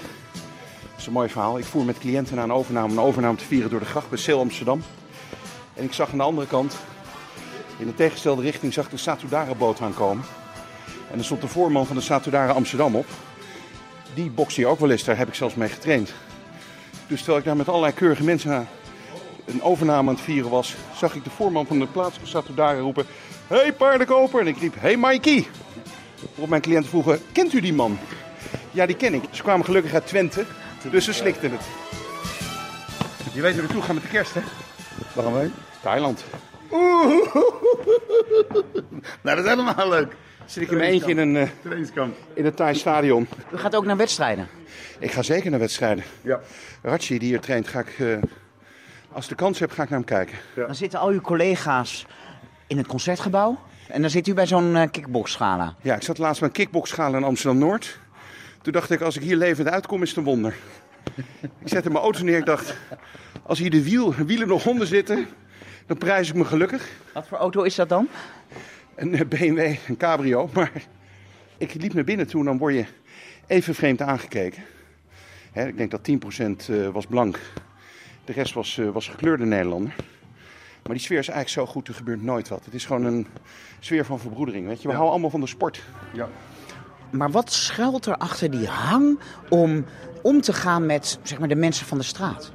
[0.82, 1.58] dat is een mooi verhaal.
[1.58, 4.10] Ik voer met cliënten naar een overname, om een overname te vieren door de gracht
[4.10, 4.84] bij Seel Amsterdam.
[5.74, 6.76] En ik zag aan de andere kant,
[7.78, 10.24] in de tegengestelde richting, zag ik de Satudara-boot aankomen.
[11.12, 13.08] En er stond de voorman van de Satudara Amsterdam op.
[14.14, 16.14] Die bokst hier ook wel eens, daar heb ik zelfs mee getraind.
[17.08, 18.68] Dus terwijl ik daar met allerlei keurige mensen
[19.46, 23.06] een overname aan het vieren was, zag ik de voorman van de plaatselijke Satudara roepen:
[23.48, 24.40] Hey paardenkoper!
[24.40, 25.48] En ik riep: Hey Mikey!
[26.30, 27.98] Waarop mijn cliënten vroegen: Kent u die man?
[28.72, 29.24] Ja, die ken ik.
[29.32, 30.46] Ze kwamen gelukkig uit Twente,
[30.92, 31.62] dus ze slikten het.
[33.34, 34.42] Je weet waar we naartoe gaan met de kerst, hè?
[35.14, 35.52] Waar gaan wij?
[35.82, 36.24] Thailand.
[36.72, 37.36] Oeh.
[39.22, 40.16] Nou, dat is helemaal leuk.
[40.46, 42.16] Zit ik in mijn eentje in een, eh, Trainingskamp.
[42.34, 43.28] in het Thai stadion.
[43.54, 44.48] U gaat ook naar wedstrijden?
[45.00, 46.04] Ik ga zeker naar wedstrijden.
[46.22, 46.40] Ja.
[46.82, 47.96] Ratchi, die hier traint, ga ik...
[48.00, 48.18] eh,
[49.14, 50.38] als ik de kans heb, ga ik naar hem kijken.
[50.56, 52.06] Dan zitten al uw collega's
[52.68, 53.60] in het concertgebouw.
[53.88, 55.76] En dan zit u bij zo'n eh, kickboxschala.
[55.82, 58.00] Ja, ik zat laatst bij een kickboxschalen in Amsterdam-Noord.
[58.62, 60.56] Toen dacht ik, als ik hier levend uitkom, is het een wonder.
[61.36, 62.76] ik zette mijn auto neer, ik dacht...
[63.44, 65.28] Als hier de wiel, wielen nog onder zitten,
[65.86, 66.90] dan prijs ik me gelukkig.
[67.14, 68.08] Wat voor auto is dat dan?
[68.96, 70.50] Een eh, BMW, een cabrio.
[70.54, 70.72] Maar
[71.58, 72.86] ik liep naar binnen toe en dan word je
[73.48, 74.64] even vreemd aangekeken.
[75.52, 77.40] Hè, ik denk dat 10% eh, was blank.
[78.26, 79.96] De rest was, eh, was gekleurde Nederlander.
[80.84, 82.66] Maar die sfeer is eigenlijk zo goed, er gebeurt nooit wat.
[82.66, 83.28] Het is gewoon een
[83.80, 84.68] sfeer van verbroedering.
[84.68, 84.88] Weet je?
[84.88, 85.84] We houden allemaal van de sport.
[86.14, 86.30] Ja.
[87.10, 89.20] Maar wat schuilt er achter die hang
[89.50, 89.86] om
[90.22, 92.52] om te gaan met zeg maar, de mensen van de straat?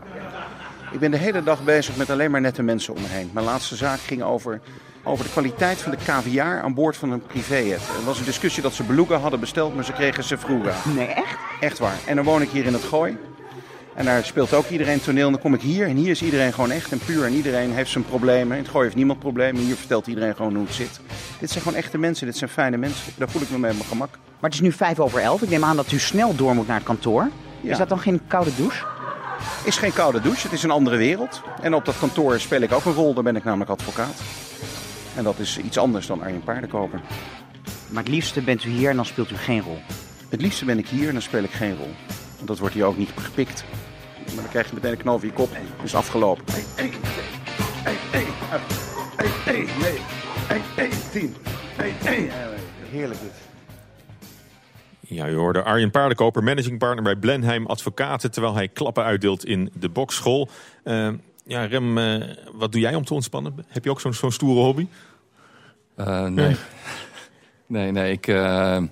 [0.92, 3.30] Ik ben de hele dag bezig met alleen maar nette mensen om me heen.
[3.32, 4.60] Mijn laatste zaak ging over,
[5.02, 7.80] over de kwaliteit van de caviar aan boord van een privéjet.
[7.98, 10.90] Er was een discussie dat ze beluga hadden besteld, maar ze kregen sevruga.
[10.90, 11.38] Nee, echt?
[11.60, 11.96] Echt waar.
[12.06, 13.16] En dan woon ik hier in het Gooi.
[13.96, 15.26] En daar speelt ook iedereen toneel.
[15.26, 17.24] En dan kom ik hier en hier is iedereen gewoon echt en puur.
[17.24, 18.56] En iedereen heeft zijn problemen.
[18.56, 19.62] In het Gooi heeft niemand problemen.
[19.62, 21.00] Hier vertelt iedereen gewoon hoe het zit.
[21.40, 22.26] Dit zijn gewoon echte mensen.
[22.26, 23.12] Dit zijn fijne mensen.
[23.16, 24.10] Daar voel ik me mee op mijn gemak.
[24.10, 25.42] Maar het is nu vijf over elf.
[25.42, 27.30] Ik neem aan dat u snel door moet naar het kantoor.
[27.60, 27.70] Ja.
[27.70, 28.84] Is dat dan geen koude douche?
[29.64, 30.42] is geen koude douche.
[30.42, 31.42] Het is een andere wereld.
[31.62, 33.14] En op dat kantoor speel ik ook een rol.
[33.14, 34.20] Daar ben ik namelijk advocaat.
[35.16, 37.00] En dat is iets anders dan Arjen Paardenkoper.
[37.88, 39.78] Maar het liefste bent u hier en dan speelt u geen rol.
[40.28, 41.94] Het liefste ben ik hier en dan speel ik geen rol.
[42.36, 43.64] Want dat wordt hier ook niet gepikt.
[44.26, 45.56] Maar dan krijg je meteen een knal voor je kop.
[45.82, 46.44] is afgelopen.
[46.54, 46.90] 1, 2,
[47.84, 48.26] 1, 1,
[49.46, 50.00] 1, 1, 9,
[50.48, 51.36] 1, 1, 10,
[51.78, 52.30] 1, 1.
[52.90, 53.32] Heerlijk dit.
[55.00, 58.30] Ja, u hoorde Arjen Paardenkoper, managing partner bij Blenheim Advocaten...
[58.30, 60.48] terwijl hij klappen uitdeelt in de bokschool.
[60.82, 61.08] Eh,
[61.44, 62.22] ja, Rem, eh,
[62.52, 63.54] wat doe jij om te ontspannen?
[63.68, 64.86] Heb je ook zo'n zo'n stoere hobby?
[65.96, 66.56] Eh, nee.
[67.66, 68.82] nee, nee, ik, eh,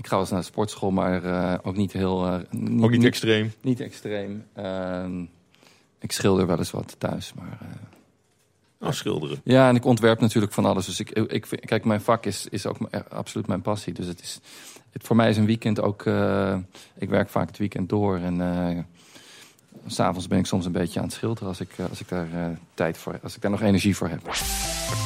[0.00, 2.26] ik ga wel eens naar de sportschool, maar eh, ook niet heel...
[2.26, 3.52] eh, Ook niet extreem?
[3.62, 4.44] Niet extreem.
[4.54, 5.22] Ehm,
[5.98, 7.58] ik schilder wel eens wat thuis, maar...
[7.60, 7.66] eh,
[8.88, 9.40] Oh, schilderen.
[9.44, 10.86] ja, en ik ontwerp natuurlijk van alles.
[10.86, 12.76] Dus ik, ik, kijk, mijn vak is, is ook
[13.08, 13.92] absoluut mijn passie.
[13.92, 14.40] Dus het is,
[14.90, 16.00] het, voor mij is een weekend ook...
[16.96, 18.36] ik werk vaak het weekend door en...
[19.86, 22.08] S S'avonds ben ik soms een beetje aan het schilderen als ik, eh, als ik
[22.08, 22.44] daar eh,
[22.74, 24.20] tijd voor als ik daar nog energie voor heb.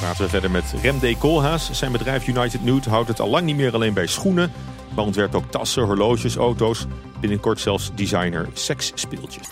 [0.01, 1.19] Praten we verder met Rem D.
[1.19, 1.73] Koolhaas.
[1.73, 4.53] Zijn bedrijf United Nude houdt het al lang niet meer alleen bij schoenen...
[4.95, 6.87] maar ontwerpt ook tassen, horloges, auto's.
[7.21, 9.49] Binnenkort zelfs designer seksspeeltjes.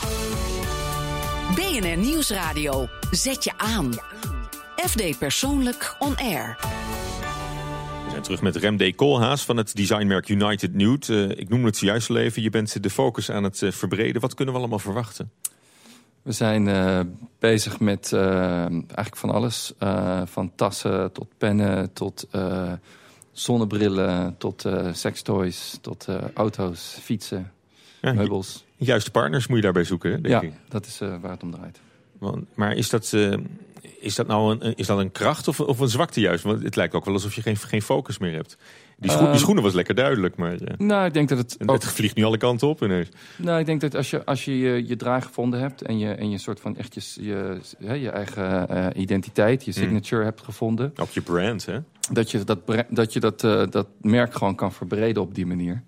[1.55, 2.89] BNR Nieuwsradio.
[3.11, 3.93] Zet je aan.
[4.77, 6.82] FD Persoonlijk On Air.
[8.23, 8.97] Zijn terug met Rem D.
[8.97, 11.27] Koolhaas van het designmerk United Nude.
[11.27, 12.43] Eh, ik noem het zojuist al even.
[12.43, 14.21] Je bent de focus aan het eh, verbreden.
[14.21, 15.31] Wat kunnen we allemaal verwachten?
[16.23, 17.01] We zijn eh,
[17.39, 19.73] bezig met eigenlijk van alles.
[20.25, 22.29] Van tassen tot pennen, tot
[23.33, 27.53] zonnebrillen, tot sextoys, tot auto's, fietsen,
[28.01, 28.65] Ja, meubels.
[28.77, 30.55] Juiste partners moet je daarbij zoeken, hè, denk ja, ik.
[30.69, 31.81] dat is waar het om draait.
[32.19, 33.17] Want, maar is dat,
[34.03, 36.45] is dat nou een, is dat een kracht of, of een zwakte juist?
[36.45, 38.57] Want het lijkt ook wel alsof je geen, geen focus meer hebt.
[38.99, 41.57] Die, die Ehm, schoenen was lekker duidelijk, maar eh, Nou, ik denk dat het.
[41.67, 43.09] het vliegt nu alle kanten op ineens.
[43.37, 46.13] Nou, ik denk dat als je als je, je, je draai gevonden hebt en je,
[46.13, 49.77] en je soort van echt je, je, hè, je eigen eh, identiteit, je Mm.
[49.83, 50.93] signature hebt gevonden.
[50.97, 51.79] Ook je brand, hè?
[52.13, 55.83] Dat je dat, dat, je dat, eh, dat merk gewoon kan verbreden op die manier.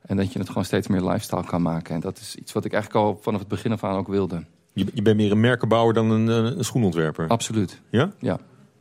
[0.00, 1.94] En dat je het gewoon steeds meer lifestyle kan maken.
[1.94, 4.44] En dat is iets wat ik eigenlijk al vanaf het begin af aan ook wilde.
[4.72, 7.28] Je, je bent meer een merkenbouwer dan een, eh, een schoenontwerper.
[7.28, 7.80] Absoluut.
[7.90, 8.12] Ja?
[8.18, 8.38] Ja.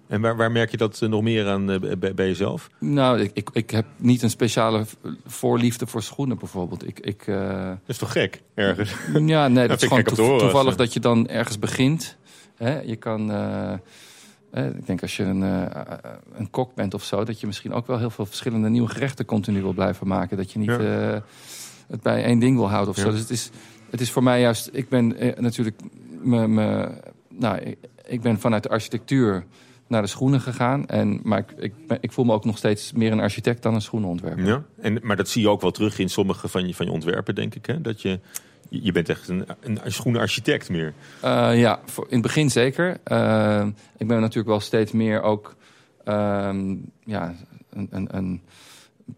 [0.08, 2.70] En waar, waar merk je dat eh, nog meer aan eh, bij, bij jezelf?
[2.80, 4.86] Nou, ik, ik, ik heb niet een speciale
[5.26, 6.88] voorliefde voor schoenen bijvoorbeeld.
[6.88, 8.94] Ik, ik, Dat is toch gek, ergens?
[9.26, 12.18] Ja, nee, Dat dat is gewoon toevallig dat je dan ergens begint.
[12.56, 12.82] Hè?
[12.82, 13.32] Je kan,
[14.54, 15.42] ik denk als je een,
[16.38, 19.26] een kok bent of zo, dat je misschien ook wel heel veel verschillende nieuwe gerechten
[19.26, 20.38] continu wil blijven maken.
[20.38, 21.24] Dat je niet Ja.
[21.88, 23.12] het bij één ding wil houden of zo.
[23.12, 23.50] Dus het is,
[23.90, 25.82] het is voor mij juist, ik ben eh, natuurlijk,
[26.22, 26.90] me, me,
[27.30, 29.46] nou, ik, ik ben vanuit de architectuur
[29.88, 30.88] naar de schoenen gegaan.
[30.88, 33.82] En, maar ik, ik, ik voel me ook nog steeds meer een architect dan een
[33.82, 34.46] schoenenontwerper.
[34.46, 34.64] Ja.
[34.82, 37.36] En, maar dat zie je ook wel terug in sommige van je, van je ontwerpen,
[37.36, 37.66] denk ik.
[37.66, 37.82] Hè?
[37.82, 38.20] Dat je,
[38.70, 40.94] je je bent echt een, een schoenenarchitect meer.
[41.22, 42.98] Eh, ja, voor, in het begin zeker.
[43.04, 43.68] Eh,
[43.98, 45.56] ik ben natuurlijk wel steeds meer ook
[46.04, 47.36] ehm, ja,
[47.70, 48.42] een, een, een,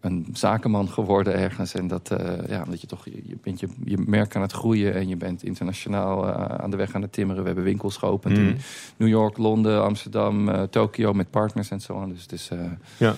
[0.00, 1.74] een zakenman geworden ergens.
[1.74, 4.52] En dat, eh, ja, omdat je toch, je, je bent je, je merk aan het
[4.52, 7.40] groeien en je bent internationaal eh, aan de weg aan het timmeren.
[7.40, 8.58] We hebben winkels geopend in
[8.96, 12.08] New York, Londen, Amsterdam, eh, Tokio met partners en zo aan.
[12.08, 12.50] Dus het is,
[12.96, 13.14] Ja.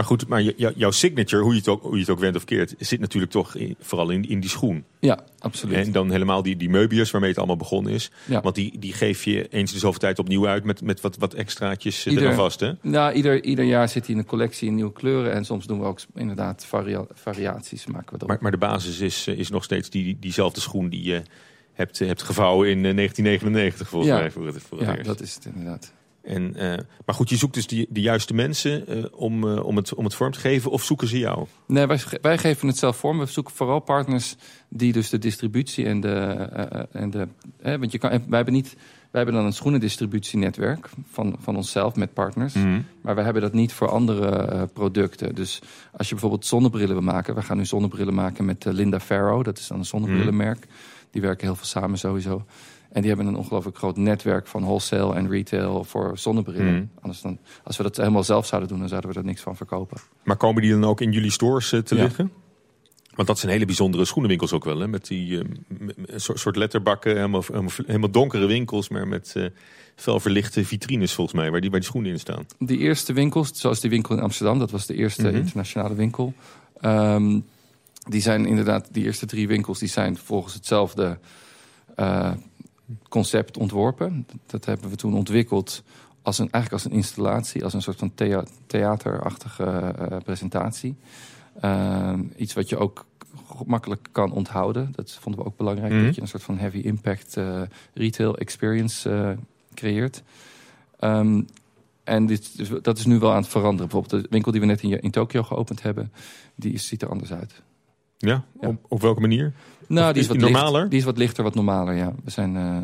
[0.00, 0.42] Maar goed, maar
[0.76, 3.32] jouw signature, hoe je, het ook, hoe je het ook went of keert, zit natuurlijk
[3.32, 4.84] toch in- vooral in, in die schoen.
[5.00, 5.76] ja, absoluut.
[5.86, 8.10] En dan helemaal die, die Möbius waarmee het allemaal begonnen is.
[8.24, 8.40] Ja.
[8.40, 11.34] Want die, die geef je eens de zoveel tijd opnieuw uit met, met wat, wat
[11.34, 12.60] extraatjes eh, Ieder- eraan vast.
[12.60, 12.72] Hè?
[12.82, 15.32] Nou, ieder, ieder jaar zit hij in een collectie in nieuwe kleuren.
[15.32, 17.86] En soms doen we ook inderdaad varia- variaties.
[17.86, 18.28] Maken we erop.
[18.28, 21.22] Maar, maar de basis is, eh, is nog steeds die, diezelfde schoen die je
[21.72, 24.18] hebt, eh, hebt gevouwen in eh, 1999 volgens Ja.
[24.18, 24.30] mij.
[24.30, 25.06] Voor het, voor het ja, eerst.
[25.06, 25.92] dat is het inderdaad.
[26.22, 29.76] En, eh, maar goed, je zoekt dus die, de juiste mensen eh, om, eh, om,
[29.76, 31.46] het, om het vorm te geven of zoeken ze jou?
[31.66, 33.18] Nee, wij, wij geven het zelf vorm.
[33.18, 34.36] We zoeken vooral partners
[34.68, 36.18] die dus de distributie en de...
[36.92, 37.28] en de
[37.62, 38.76] hè, want je kan, wij, hebben niet,
[39.10, 42.54] wij hebben dan een schoenendistributienetwerk van, van onszelf met partners.
[42.54, 42.80] Mhm.
[43.00, 45.34] Maar we hebben dat niet voor andere producten.
[45.34, 45.62] Dus
[45.92, 47.34] als je bijvoorbeeld zonnebrillen wil maken...
[47.34, 49.44] We gaan nu zonnebrillen maken met Linda Farrow.
[49.44, 50.66] Dat is dan een zonnebrillenmerk.
[51.10, 52.44] Die werken heel veel samen sowieso.
[52.92, 56.74] En die hebben een ongelooflijk groot netwerk van wholesale en retail voor zonnebrillen.
[56.74, 56.84] Mhm.
[57.00, 59.56] Anders dan, als we dat helemaal zelf zouden doen, dan zouden we er niks van
[59.56, 59.98] verkopen.
[60.24, 62.02] Maar komen die dan ook in jullie stores eh, te Ja.
[62.02, 62.32] liggen?
[63.14, 64.78] Want dat zijn hele bijzondere schoenenwinkels ook wel.
[64.78, 64.88] Hè?
[64.88, 65.44] Met die eh,
[66.16, 67.44] soort, letterbakken, helemaal,
[67.86, 69.36] helemaal, donkere winkels, maar met
[69.96, 72.46] fel verlichte vitrines volgens mij, waar die, waar die schoenen in staan.
[72.58, 75.36] Die eerste winkels, zoals die winkel in Amsterdam, dat was de eerste Mhm.
[75.36, 76.34] internationale winkel.
[76.80, 77.40] Ehm,
[78.08, 81.18] die zijn inderdaad, die eerste drie winkels, die zijn volgens hetzelfde
[83.08, 84.26] concept ontworpen.
[84.46, 85.82] Dat hebben we toen ontwikkeld
[86.22, 90.96] als een, eigenlijk als een installatie, als een soort van thea- theaterachtige eh, presentatie.
[91.60, 93.06] Ehm, iets wat je ook
[93.66, 94.88] makkelijk kan onthouden.
[94.94, 96.04] Dat vonden we ook belangrijk, Mhm.
[96.04, 97.62] dat je een soort van heavy impact eh,
[97.94, 99.30] retail experience eh,
[99.74, 100.22] creëert.
[100.98, 101.42] Ehm,
[102.04, 103.88] en dit, is- dat is nu wel aan het veranderen.
[103.90, 106.12] Bijvoorbeeld de winkel die we net in, in Tokio geopend hebben,
[106.54, 107.62] die ziet er anders uit.
[108.28, 108.44] Ja?
[108.56, 109.52] Op, op welke manier?
[109.86, 110.78] Nou, Of die is, wat normaler?
[110.78, 112.14] Licht, die is wat lichter, wat normaler, ja.
[112.24, 112.56] We zijn...
[112.56, 112.76] eh,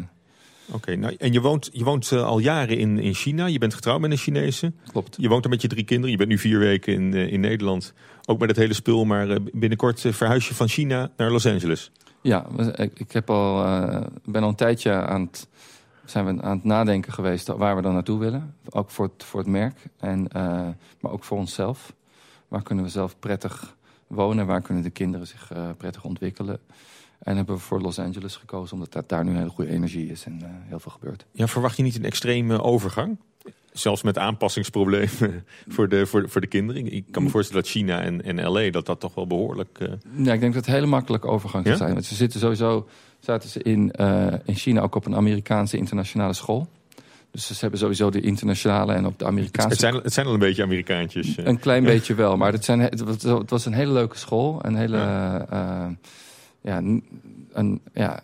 [0.74, 3.46] Oké, nou, en je woont, je woont eh, al jaren in, in China.
[3.46, 4.72] Je bent getrouwd met een Chinese.
[4.92, 5.16] Klopt.
[5.20, 6.10] Je woont er met je drie kinderen.
[6.10, 7.92] Je bent nu vier weken in, eh, in Nederland.
[8.24, 9.04] Ook met het hele spul.
[9.04, 11.90] Maar binnenkort verhuis je van China naar Los Angeles.
[12.20, 13.62] Ja, ik, ik heb al,
[14.24, 15.48] ben al een tijdje aan het,
[16.04, 18.54] zijn we aan het nadenken geweest waar we dan naartoe willen.
[18.70, 20.28] Ook voor het, voor het merk, en,
[21.00, 21.92] maar ook voor onszelf.
[22.48, 23.75] Waar kunnen we zelf prettig
[24.06, 24.46] wonen?
[24.46, 26.58] Waar kunnen de kinderen zich eh, prettig ontwikkelen?
[27.18, 30.10] En hebben we voor Los Angeles gekozen, omdat dat daar nu een hele goede energie
[30.10, 31.26] is en eh, heel veel gebeurt.
[31.32, 33.16] Ja, verwacht je niet een extreme overgang?
[33.72, 36.92] Zelfs met aanpassingsproblemen voor de, voor, de- voor de kinderen.
[36.92, 39.78] Ik kan me voorstellen dat China en, en LA dat dat toch wel behoorlijk...
[39.78, 41.76] eh, Ja, ik denk dat het een hele makkelijke overgang Ja?
[41.76, 41.92] zijn.
[41.92, 42.88] Want ze zitten sowieso
[43.20, 43.90] zaten ze in,
[44.44, 46.68] in China ook op een Amerikaanse internationale school.
[47.36, 50.32] Dus ze hebben sowieso de internationale en ook de Amerikaanse het, zijn, het zijn al
[50.32, 51.36] een beetje Amerikaantjes.
[51.36, 51.44] eh.
[51.44, 51.88] Een klein Ja.
[51.88, 54.58] beetje wel, maar het, zijn, het, was, het was een hele leuke school.
[54.62, 55.86] Een hele eh,
[56.62, 56.82] ja,
[57.52, 58.22] een ja,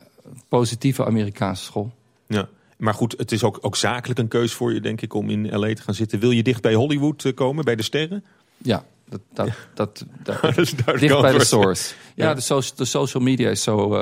[0.48, 1.92] positieve Amerikaanse school.
[2.26, 2.48] Ja.
[2.78, 5.58] Maar goed, het is ook, ook zakelijk een keus voor je, denk ik, om in
[5.58, 6.18] LA te gaan zitten.
[6.18, 8.24] Wil je dicht bij Hollywood eh, komen, bij de sterren?
[8.56, 10.40] Ja, dat, dat, dat, dat,
[11.00, 11.94] dicht bij de source.
[12.14, 12.34] Ja, Ja.
[12.34, 13.96] De, so de social media is zo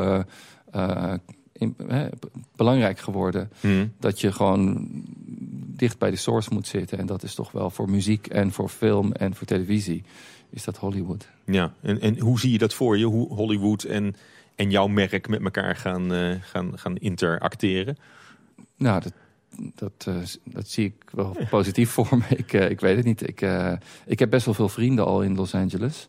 [1.60, 3.50] in- hè, b- belangrijk geworden.
[3.60, 3.92] Hmm.
[3.98, 4.88] Dat je gewoon
[5.76, 6.98] dicht bij de source moet zitten.
[6.98, 10.02] En dat is toch wel voor muziek en voor film en voor televisie
[10.50, 11.28] is dat Hollywood.
[11.44, 13.04] Ja, en, en hoe zie je dat voor je?
[13.04, 14.16] Hoe Hollywood en,
[14.54, 17.96] en jouw merk met elkaar gaan, eh, gaan, gaan interacteren?
[18.76, 19.12] Nou, dat,
[19.74, 22.36] dat, eh, dat zie ik wel positief voor me.
[22.36, 23.28] Ik, eh, ik weet het niet.
[23.28, 23.46] Ik,
[24.06, 26.08] ik heb best wel veel vrienden al in Los Angeles.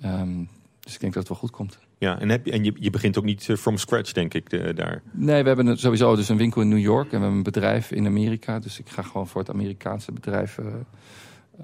[0.00, 0.44] Ehm,
[0.80, 1.78] dus ik denk dat het wel goed komt.
[1.98, 4.50] Ja, en, heb je, en je, je begint ook niet eh, from scratch, denk ik,
[4.50, 5.02] de- daar.
[5.10, 7.90] Nee, we hebben sowieso dus een winkel in New York en we hebben een bedrijf
[7.90, 8.58] in Amerika.
[8.58, 10.66] Dus ik ga gewoon voor het Amerikaanse bedrijf eh,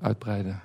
[0.03, 0.61] uitbreiden.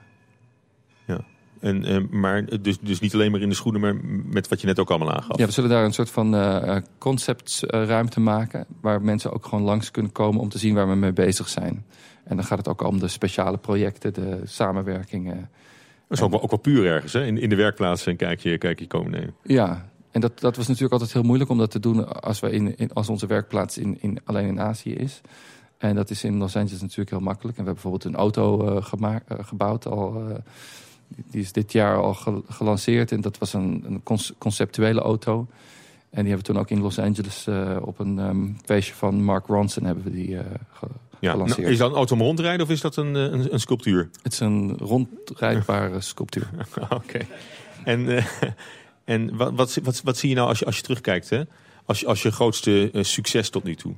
[1.05, 1.21] Ja.
[1.59, 3.95] En, eh, maar dus, dus niet alleen maar in de schoenen, maar
[4.25, 5.37] met wat je net ook allemaal aangaf.
[5.37, 8.65] Ja, we zullen daar een soort van eh conceptruimte maken...
[8.81, 11.85] waar mensen ook gewoon langs kunnen komen om te zien waar we mee bezig zijn.
[12.23, 15.49] En dan gaat het ook om de speciale projecten, de samenwerkingen.
[16.09, 17.25] Dat is ook wel, ook wel puur ergens, hè?
[17.25, 19.33] In, in de werkplaats een kijkje, kijkje komen nemen.
[19.43, 22.21] Ja, en dat, dat was natuurlijk altijd heel moeilijk om dat te doen...
[22.21, 25.21] als, we in, in, als onze werkplaats in, in, alleen in Azië is.
[25.77, 27.57] En dat is in Los Angeles natuurlijk heel makkelijk.
[27.57, 30.23] En we hebben bijvoorbeeld een auto eh, gema- eh, gebouwd al...
[30.29, 30.35] eh,
[31.07, 33.11] die- is dit jaar al ge- gelanceerd.
[33.11, 35.47] En dat was een, een conce- conceptuele auto.
[36.09, 37.47] En die hebben we toen ook in Los Angeles
[37.81, 40.37] op een ehm, feestje van Mark Ronson hebben we die
[40.73, 40.87] ge-
[41.19, 41.59] Ja, gelanceerd.
[41.59, 44.09] nou, is dat een auto om rondrijden of is dat een, eh, een, een sculptuur?
[44.21, 46.49] Het is een rondrijdbare sculptuur.
[46.89, 47.19] Oké.
[47.83, 48.25] En, eh,
[49.03, 51.41] en wat, wat, wat, wat zie je nou als je, als je terugkijkt, hè?
[51.85, 53.93] Als, je- als je grootste eh, succes tot nu toe?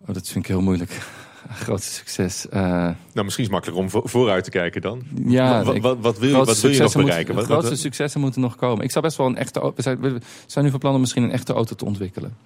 [0.00, 0.90] Oh, dat vind ik heel moeilijk.
[1.50, 2.48] Grootste succes.
[2.48, 5.02] eh, Nou, misschien is het makkelijker om vo- vooruit te kijken dan.
[5.26, 7.34] Ja, wat, ik- wat, wat wil wat wil je nog bereiken?
[7.34, 8.84] Wat, de grootste wat, successen moeten nog komen.
[8.84, 9.72] Ik zou best wel een echte...
[9.76, 12.36] We zijn, we zijn nu van plan om misschien een echte auto te ontwikkelen.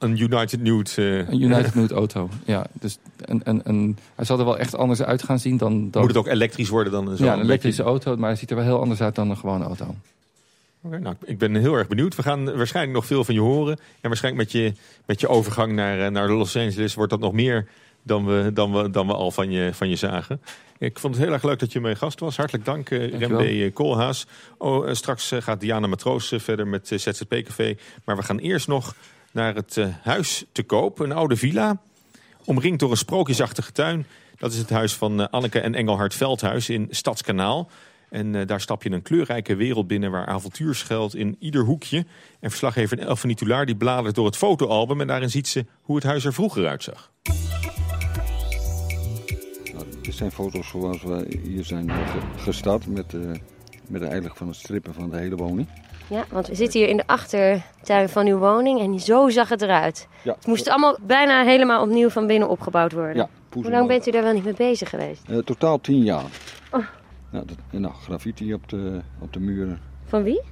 [0.00, 0.90] Een United Nude...
[0.96, 2.28] eh, Een United Nude auto.
[2.44, 5.90] Ja, dus een, een, een, hij zal er wel echt anders uit gaan zien dan...
[5.90, 7.16] dan Moet het ook elektrisch worden dan?
[7.16, 9.36] Zo ja, een elektrische auto, maar hij ziet er wel heel anders uit dan een
[9.36, 9.94] gewone auto.
[10.82, 12.14] Oké, nou, ik ben heel erg benieuwd.
[12.16, 13.78] We gaan waarschijnlijk nog veel van je horen.
[14.00, 14.72] En waarschijnlijk met je,
[15.06, 17.68] met je overgang naar, eh, naar Los Angeles wordt dat nog meer
[18.02, 20.40] dan we, dan we, dan we al van je, van je zagen.
[20.78, 22.36] Ik vond het heel erg leuk dat je mijn gast was.
[22.36, 23.38] Hartelijk dank, eh Dankjewel.
[23.42, 24.26] Rembe eh, Koolhaas.
[24.58, 27.76] Oh, eh, straks eh, gaat Diana Matroos eh, verder met eh, ZZP Café.
[28.04, 28.94] Maar we gaan eerst nog
[29.30, 30.98] naar het eh, huis te koop.
[30.98, 31.80] Een oude villa,
[32.44, 34.06] omringd door een sprookjesachtige tuin.
[34.38, 37.70] Dat is het huis van eh, Anneke en Engelhard Veldhuis in Stadskanaal.
[38.08, 41.98] En eh, daar stap je een kleurrijke wereld binnen waar avontuur schuilt in ieder hoekje.
[42.40, 45.00] En verslaggever Elfie Nitulaar die bladert door het fotoalbum...
[45.00, 47.10] en daarin ziet ze hoe het huis er vroeger uitzag.
[49.72, 53.12] Nou, dit zijn foto's zoals we hier zijn ge- gestart met,
[53.86, 55.68] met eigenlijk van het strippen van de hele woning.
[56.10, 59.62] Ja, want we zitten hier in de achtertuin van uw woning en zo zag het
[59.62, 60.08] eruit.
[60.22, 60.34] Ja.
[60.34, 63.16] Het moest allemaal bijna helemaal opnieuw van binnen opgebouwd worden.
[63.16, 65.22] Ja, Hoe lang bent u daar wel niet mee bezig geweest?
[65.28, 66.24] Eh, totaal tien jaar.
[66.70, 66.86] Oh.
[67.30, 69.80] Nou, dat, nou, graffiti op de, op de muren.
[70.04, 70.42] Van wie?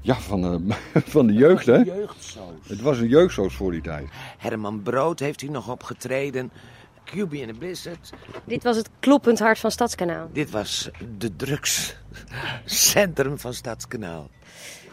[0.00, 0.60] Ja, van de,
[1.14, 1.76] van de jeugd, hè?
[1.76, 2.68] Jeugdsoos.
[2.68, 4.08] Het was een jeugdsoos voor die tijd.
[4.38, 6.50] Herman Brood heeft hier nog opgetreden.
[7.04, 8.12] QB in the Blizzard.
[8.44, 10.28] Dit was het kloppend hart van Stadskanaal.
[10.32, 14.28] Dit was de drugscentrum van Stadskanaal.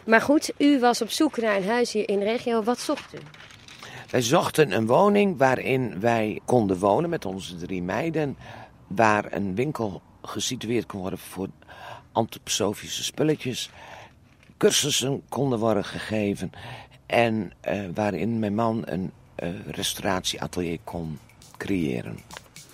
[0.06, 2.62] Maar goed, u was op zoek naar een huis hier in de regio.
[2.62, 3.18] Wat zocht u?
[4.10, 8.36] Wij zochten een woning waarin wij konden wonen met onze drie meiden.
[8.86, 11.48] Waar een winkel gesitueerd kon worden voor
[12.12, 13.70] antroposofische spulletjes.
[14.56, 16.50] Cursussen konden worden gegeven.
[17.06, 21.18] En eh, waarin mijn man een eh, restauratieatelier kon
[21.56, 22.18] creëren.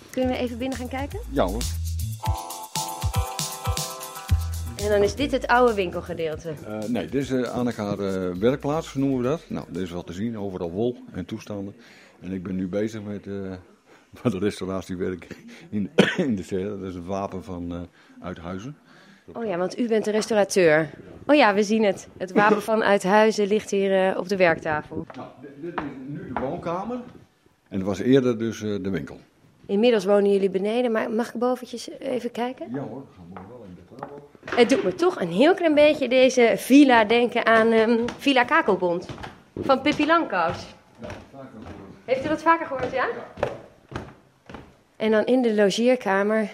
[0.09, 1.19] Kunnen we even binnen gaan kijken?
[1.31, 1.63] Ja hoor.
[4.83, 6.53] En dan is dit het oude winkelgedeelte.
[6.67, 9.41] Eh, nee, dit is eh, aan haar eh, werkplaats, noemen we dat.
[9.47, 11.75] Nou, dit is wat te zien, overal wol en toestanden.
[12.19, 13.33] En ik ben nu bezig met, eh
[14.23, 15.27] met de restauratiewerk
[15.69, 16.79] in, in de serre.
[16.79, 17.81] Dat is een wapen van uh,
[18.21, 18.77] Uithuizen.
[19.33, 20.89] Oh ja, want u bent de restaurateur.
[21.25, 22.07] Oh ja, we zien het.
[22.17, 25.05] Het wapen van Uithuizen ligt hier uh, op de werktafel.
[25.15, 25.27] Nou,
[25.61, 26.99] dit, is nu de woonkamer.
[27.67, 29.17] En dat was eerder dus uh, de winkel.
[29.65, 32.67] Inmiddels wonen jullie beneden, maar mag ik boventjes even kijken?
[32.73, 34.28] Ja hoor, gaan we wel in de op.
[34.55, 39.07] Het doet me toch een heel klein beetje deze villa denken aan um, Villa Kakelbond.
[39.59, 40.65] Van Pippi Langkous.
[41.01, 41.93] Ja, vaker gehoord.
[42.05, 43.05] Heeft u dat vaker gehoord, ja?
[43.05, 43.47] ja.
[44.95, 46.49] En dan in de logeerkamer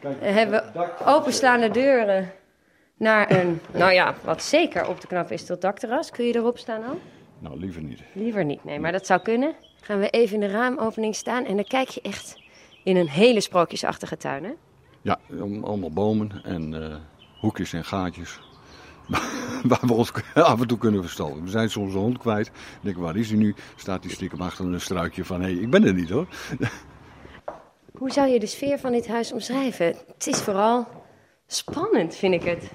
[0.00, 2.32] Kijk, hebben we openstaande deuren
[2.96, 6.10] naar een, nou ja, wat zeker op te knappen is tot dakterras.
[6.10, 6.98] Kun je erop staan al?
[7.38, 8.02] Nou, liever niet.
[8.12, 9.54] Liever niet, nee, maar dat zou kunnen.
[9.80, 12.36] Gaan we even in de raamopening staan en dan kijk je echt
[12.84, 14.52] in een hele sprookjesachtige tuin, hè?
[15.02, 15.18] Ja,
[15.62, 16.94] allemaal bomen en uh,
[17.42, 18.40] hoekjes en gaatjes.
[19.70, 21.42] waar we ons af en toe kunnen verstoppen.
[21.42, 22.50] We zijn soms een hond kwijt.
[22.80, 23.54] Denk, waar is hij nu?
[23.76, 26.26] Staat hij stiekem achter een struikje van, hé, hey, ik ben er niet hoor.
[27.98, 29.86] Hoe zou je de sfeer van dit huis omschrijven?
[29.86, 30.86] Het is vooral
[31.46, 32.70] spannend, vind ik het.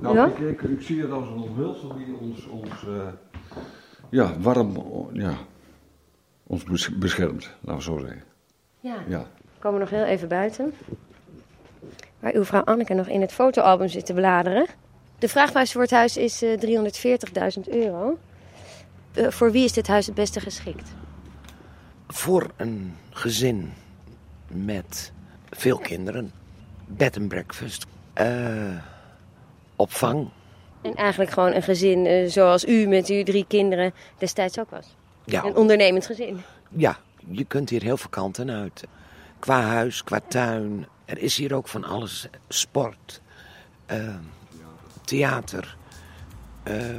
[0.00, 0.26] Nou, ja?
[0.26, 3.06] ik, ik, ik, zie het als een omhulsel die ons, ons uh,
[4.10, 4.72] ja, warm,
[5.12, 5.34] ja,
[6.46, 6.64] ons
[6.98, 8.22] beschermt, laten we zo zeggen.
[8.80, 8.96] Ja.
[9.08, 9.26] ja.
[9.54, 10.74] We komen nog heel even buiten.
[12.18, 14.66] Waar uw vrouw Anneke nog in het fotoalbum zit te bladeren.
[15.18, 16.58] De vraagprijs voor het huis is eh
[17.56, 18.18] 340.000 euro.
[19.14, 20.90] Eh, voor wie is dit huis het beste geschikt?
[22.08, 23.72] Voor een gezin
[24.46, 25.12] met
[25.50, 26.32] veel kinderen,
[26.86, 28.76] bed and breakfast, eh,
[29.76, 30.28] opvang.
[30.82, 34.96] En eigenlijk gewoon een gezin eh, zoals u met uw drie kinderen destijds ook was.
[35.24, 36.40] Ja, Een ondernemend gezin.
[36.68, 38.84] ja, je kunt hier heel veel kanten uit.
[39.38, 40.86] Qua huis, qua tuin.
[41.10, 42.26] Er is hier ook van alles.
[42.48, 43.20] Sport,
[43.86, 44.14] eh,
[45.04, 45.76] theater,
[46.62, 46.96] eh,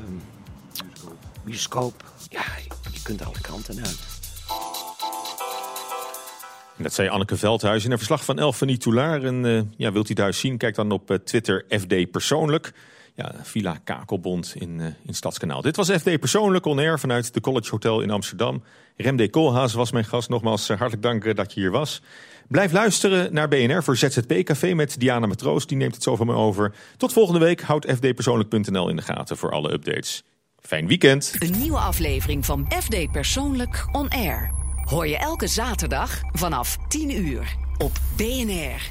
[1.43, 2.03] bioscoop.
[2.29, 2.43] Ja,
[2.91, 4.11] je kunt alle kanten uit.
[6.77, 9.23] Dat zei Anneke Veldhuis in een verslag van Elfanie Toulaar.
[9.23, 10.57] En eh, ja, wilt u huis zien?
[10.57, 12.73] Kijk dan op eh, Twitter FD Persoonlijk.
[13.15, 15.61] Ja, Villa Kakelbond in, eh, in Stadskanaal.
[15.61, 18.63] Dit was FD Persoonlijk on air vanuit de College Hotel in Amsterdam.
[18.97, 20.29] Remde Koolhaas was mijn gast.
[20.29, 22.01] Nogmaals hartelijk dank dat je hier was.
[22.51, 25.67] Blijf luisteren naar BNR voor ZZP Café met Diana Matroos.
[25.67, 26.73] Die neemt het zo van me over.
[26.97, 27.61] Tot volgende week.
[27.61, 30.23] Houd fdpersoonlijk.nl in de gaten voor alle updates.
[30.59, 31.35] Fijn weekend.
[31.39, 34.51] Een nieuwe aflevering van FD Persoonlijk On Air.
[34.85, 38.81] Hoor je elke zaterdag vanaf 10 uur op BNR.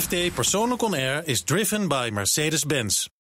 [0.00, 3.06] FD Persoonlijk On Air is driven by Mercedes-Benz.